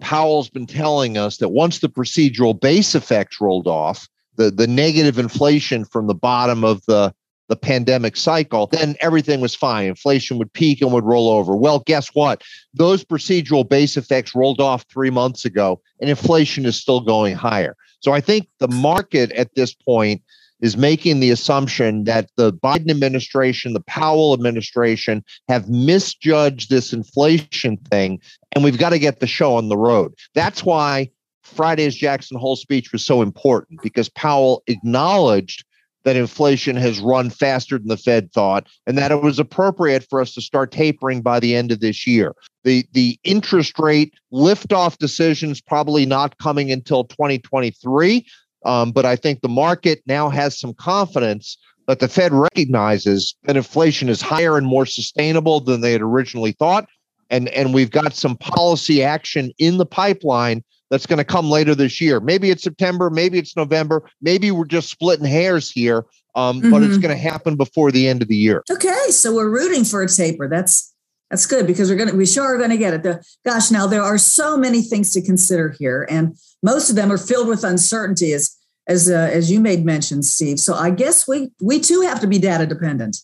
Powell's 0.00 0.48
been 0.48 0.66
telling 0.66 1.18
us 1.18 1.36
that 1.36 1.50
once 1.50 1.80
the 1.80 1.90
procedural 1.90 2.58
base 2.58 2.94
effects 2.94 3.42
rolled 3.42 3.66
off, 3.66 4.08
the, 4.36 4.50
the 4.50 4.66
negative 4.66 5.18
inflation 5.18 5.84
from 5.84 6.06
the 6.06 6.14
bottom 6.14 6.64
of 6.64 6.84
the 6.86 7.14
the 7.48 7.56
pandemic 7.56 8.16
cycle, 8.16 8.66
then 8.66 8.96
everything 9.00 9.40
was 9.40 9.54
fine. 9.54 9.86
Inflation 9.86 10.38
would 10.38 10.52
peak 10.52 10.82
and 10.82 10.92
would 10.92 11.04
roll 11.04 11.28
over. 11.28 11.54
Well, 11.54 11.80
guess 11.86 12.08
what? 12.08 12.42
Those 12.74 13.04
procedural 13.04 13.68
base 13.68 13.96
effects 13.96 14.34
rolled 14.34 14.60
off 14.60 14.84
three 14.90 15.10
months 15.10 15.44
ago, 15.44 15.80
and 16.00 16.10
inflation 16.10 16.66
is 16.66 16.76
still 16.76 17.00
going 17.00 17.36
higher. 17.36 17.76
So 18.00 18.12
I 18.12 18.20
think 18.20 18.48
the 18.58 18.68
market 18.68 19.30
at 19.32 19.54
this 19.54 19.74
point 19.74 20.22
is 20.60 20.76
making 20.76 21.20
the 21.20 21.30
assumption 21.30 22.04
that 22.04 22.30
the 22.36 22.52
Biden 22.52 22.90
administration, 22.90 23.74
the 23.74 23.80
Powell 23.80 24.32
administration 24.32 25.22
have 25.48 25.68
misjudged 25.68 26.70
this 26.70 26.92
inflation 26.92 27.76
thing, 27.76 28.20
and 28.52 28.64
we've 28.64 28.78
got 28.78 28.90
to 28.90 28.98
get 28.98 29.20
the 29.20 29.26
show 29.26 29.54
on 29.54 29.68
the 29.68 29.76
road. 29.76 30.14
That's 30.34 30.64
why 30.64 31.10
Friday's 31.46 31.94
Jackson 31.94 32.38
Hole 32.38 32.56
speech 32.56 32.92
was 32.92 33.04
so 33.04 33.22
important 33.22 33.80
because 33.82 34.08
Powell 34.08 34.62
acknowledged 34.66 35.64
that 36.06 36.14
inflation 36.14 36.76
has 36.76 37.00
run 37.00 37.30
faster 37.30 37.78
than 37.78 37.88
the 37.88 37.96
Fed 37.96 38.32
thought, 38.32 38.68
and 38.86 38.96
that 38.96 39.10
it 39.10 39.22
was 39.22 39.40
appropriate 39.40 40.06
for 40.08 40.20
us 40.20 40.34
to 40.34 40.40
start 40.40 40.70
tapering 40.70 41.20
by 41.20 41.40
the 41.40 41.56
end 41.56 41.72
of 41.72 41.80
this 41.80 42.06
year. 42.06 42.32
The 42.62 42.86
the 42.92 43.18
interest 43.24 43.76
rate 43.78 44.14
liftoff 44.32 44.98
decisions 44.98 45.60
probably 45.60 46.06
not 46.06 46.38
coming 46.38 46.70
until 46.70 47.04
2023, 47.04 48.24
um, 48.64 48.92
but 48.92 49.04
I 49.04 49.16
think 49.16 49.40
the 49.40 49.48
market 49.48 50.00
now 50.06 50.28
has 50.28 50.58
some 50.58 50.74
confidence 50.74 51.58
that 51.88 51.98
the 51.98 52.08
Fed 52.08 52.32
recognizes 52.32 53.34
that 53.44 53.56
inflation 53.56 54.08
is 54.08 54.20
higher 54.20 54.56
and 54.56 54.66
more 54.66 54.86
sustainable 54.86 55.58
than 55.58 55.80
they 55.80 55.92
had 55.92 56.02
originally 56.02 56.52
thought, 56.52 56.88
and 57.30 57.48
and 57.48 57.74
we've 57.74 57.90
got 57.90 58.14
some 58.14 58.36
policy 58.36 59.02
action 59.02 59.50
in 59.58 59.78
the 59.78 59.86
pipeline 59.86 60.62
that's 60.96 61.04
going 61.04 61.18
to 61.18 61.24
come 61.24 61.50
later 61.50 61.74
this 61.74 62.00
year. 62.00 62.20
Maybe 62.20 62.50
it's 62.50 62.62
September, 62.62 63.10
maybe 63.10 63.38
it's 63.38 63.54
November, 63.54 64.08
maybe 64.22 64.50
we're 64.50 64.64
just 64.64 64.88
splitting 64.88 65.26
hairs 65.26 65.70
here, 65.70 66.06
um, 66.34 66.62
mm-hmm. 66.62 66.70
but 66.70 66.82
it's 66.82 66.92
mm-hmm. 66.94 67.02
going 67.02 67.14
to 67.14 67.22
happen 67.22 67.54
before 67.54 67.92
the 67.92 68.08
end 68.08 68.22
of 68.22 68.28
the 68.28 68.36
year. 68.36 68.64
Okay, 68.70 69.10
so 69.10 69.34
we're 69.34 69.50
rooting 69.50 69.84
for 69.84 70.02
a 70.02 70.08
taper. 70.08 70.48
That's 70.48 70.94
that's 71.28 71.44
good 71.44 71.66
because 71.66 71.90
we're 71.90 71.96
gonna 71.96 72.14
we 72.14 72.24
sure 72.24 72.44
are 72.44 72.58
gonna 72.58 72.76
get 72.76 72.94
it. 72.94 73.02
The, 73.02 73.22
gosh, 73.44 73.72
now 73.72 73.86
there 73.88 74.02
are 74.02 74.16
so 74.16 74.56
many 74.56 74.80
things 74.80 75.12
to 75.12 75.20
consider 75.20 75.74
here, 75.76 76.06
and 76.08 76.36
most 76.62 76.88
of 76.88 76.94
them 76.94 77.10
are 77.10 77.18
filled 77.18 77.48
with 77.48 77.64
uncertainty, 77.64 78.32
as 78.32 78.56
as 78.86 79.10
uh, 79.10 79.28
as 79.32 79.50
you 79.50 79.58
made 79.58 79.84
mention, 79.84 80.22
Steve. 80.22 80.60
So 80.60 80.74
I 80.74 80.90
guess 80.90 81.26
we 81.26 81.50
we 81.60 81.80
too 81.80 82.02
have 82.02 82.20
to 82.20 82.28
be 82.28 82.38
data 82.38 82.64
dependent. 82.64 83.16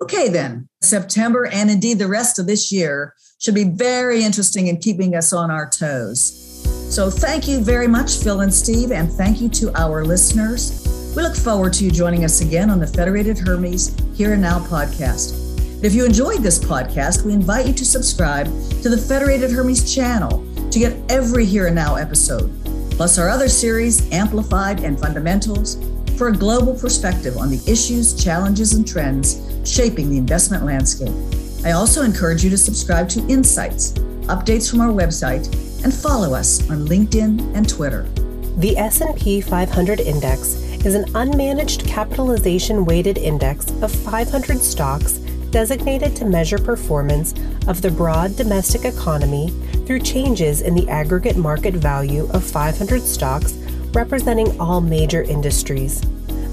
Okay, 0.00 0.28
then 0.28 0.68
September 0.82 1.46
and 1.46 1.68
indeed 1.68 1.98
the 1.98 2.06
rest 2.06 2.38
of 2.38 2.46
this 2.46 2.70
year 2.70 3.12
should 3.40 3.56
be 3.56 3.64
very 3.64 4.22
interesting 4.22 4.68
in 4.68 4.76
keeping 4.76 5.16
us 5.16 5.32
on 5.32 5.50
our 5.50 5.68
toes. 5.68 6.51
So 6.64 7.10
thank 7.10 7.48
you 7.48 7.60
very 7.60 7.88
much, 7.88 8.18
Phil 8.22 8.40
and 8.40 8.52
Steve, 8.52 8.92
and 8.92 9.10
thank 9.10 9.40
you 9.40 9.48
to 9.48 9.72
our 9.80 10.04
listeners. 10.04 10.86
We 11.16 11.22
look 11.22 11.36
forward 11.36 11.72
to 11.74 11.84
you 11.84 11.90
joining 11.90 12.24
us 12.24 12.40
again 12.40 12.70
on 12.70 12.80
the 12.80 12.86
Federated 12.86 13.38
Hermes 13.38 13.94
Here 14.14 14.32
and 14.32 14.42
Now 14.42 14.58
podcast. 14.58 15.38
If 15.82 15.94
you 15.94 16.04
enjoyed 16.04 16.42
this 16.42 16.58
podcast, 16.58 17.24
we 17.24 17.32
invite 17.32 17.66
you 17.66 17.72
to 17.72 17.84
subscribe 17.84 18.46
to 18.82 18.88
the 18.88 18.96
Federated 18.96 19.50
Hermes 19.50 19.94
channel 19.94 20.46
to 20.70 20.78
get 20.78 20.96
every 21.10 21.44
Here 21.44 21.66
and 21.66 21.74
Now 21.74 21.96
episode, 21.96 22.50
plus 22.92 23.18
our 23.18 23.28
other 23.28 23.48
series, 23.48 24.10
Amplified 24.12 24.84
and 24.84 24.98
Fundamentals, 25.00 25.76
for 26.16 26.28
a 26.28 26.32
global 26.32 26.74
perspective 26.78 27.36
on 27.36 27.50
the 27.50 27.62
issues, 27.66 28.14
challenges, 28.22 28.74
and 28.74 28.86
trends 28.86 29.40
shaping 29.64 30.08
the 30.08 30.18
investment 30.18 30.64
landscape. 30.64 31.12
I 31.64 31.72
also 31.72 32.02
encourage 32.02 32.44
you 32.44 32.50
to 32.50 32.58
subscribe 32.58 33.08
to 33.10 33.26
Insights, 33.28 33.92
updates 34.28 34.70
from 34.70 34.80
our 34.80 34.92
website, 34.92 35.48
and 35.84 35.94
follow 35.94 36.34
us 36.34 36.68
on 36.70 36.86
LinkedIn 36.86 37.54
and 37.54 37.68
Twitter. 37.68 38.02
The 38.58 38.76
S&P 38.76 39.40
500 39.40 40.00
index 40.00 40.54
is 40.84 40.94
an 40.94 41.04
unmanaged 41.12 41.86
capitalization 41.86 42.84
weighted 42.84 43.18
index 43.18 43.70
of 43.82 43.90
500 43.90 44.58
stocks 44.58 45.12
designated 45.50 46.16
to 46.16 46.24
measure 46.24 46.58
performance 46.58 47.34
of 47.68 47.82
the 47.82 47.90
broad 47.90 48.34
domestic 48.36 48.84
economy 48.84 49.50
through 49.86 50.00
changes 50.00 50.62
in 50.62 50.74
the 50.74 50.88
aggregate 50.88 51.36
market 51.36 51.74
value 51.74 52.28
of 52.32 52.42
500 52.42 53.02
stocks 53.02 53.52
representing 53.92 54.58
all 54.60 54.80
major 54.80 55.22
industries. 55.22 56.00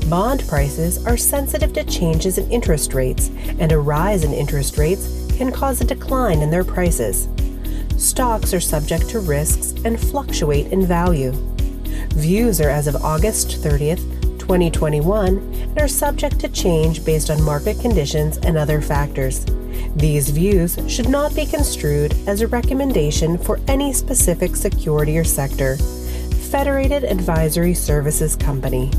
Bond 0.10 0.48
prices 0.48 1.06
are 1.06 1.18
sensitive 1.18 1.72
to 1.74 1.84
changes 1.84 2.38
in 2.38 2.52
interest 2.52 2.94
rates, 2.94 3.30
and 3.60 3.72
a 3.72 3.78
rise 3.80 4.24
in 4.24 4.34
interest 4.34 4.78
rates 4.78 5.28
can 5.38 5.52
cause 5.52 5.82
a 5.82 5.86
decline 5.86 6.42
in 6.42 6.50
their 6.50 6.64
prices. 6.64 7.28
Stocks 8.00 8.54
are 8.54 8.62
subject 8.62 9.10
to 9.10 9.20
risks 9.20 9.74
and 9.84 10.00
fluctuate 10.00 10.72
in 10.72 10.86
value. 10.86 11.34
Views 12.16 12.62
are 12.62 12.70
as 12.70 12.88
of 12.88 12.96
August 12.96 13.62
30th, 13.62 14.00
2021, 14.40 15.28
and 15.38 15.78
are 15.78 15.88
subject 15.90 16.40
to 16.40 16.48
change 16.48 17.04
based 17.04 17.30
on 17.30 17.44
market 17.44 17.78
conditions 17.82 18.38
and 18.38 18.58
other 18.58 18.80
factors. 18.80 19.46
These 19.98 20.30
views 20.30 20.80
should 20.88 21.10
not 21.10 21.36
be 21.36 21.46
construed 21.46 22.16
as 22.26 22.40
a 22.40 22.48
recommendation 22.48 23.38
for 23.38 23.60
any 23.68 23.92
specific 23.92 24.56
security 24.56 25.18
or 25.18 25.26
sector. 25.26 25.76
Federated 26.52 27.04
Advisory 27.04 27.74
Services 27.74 28.38
Company. 28.38 28.90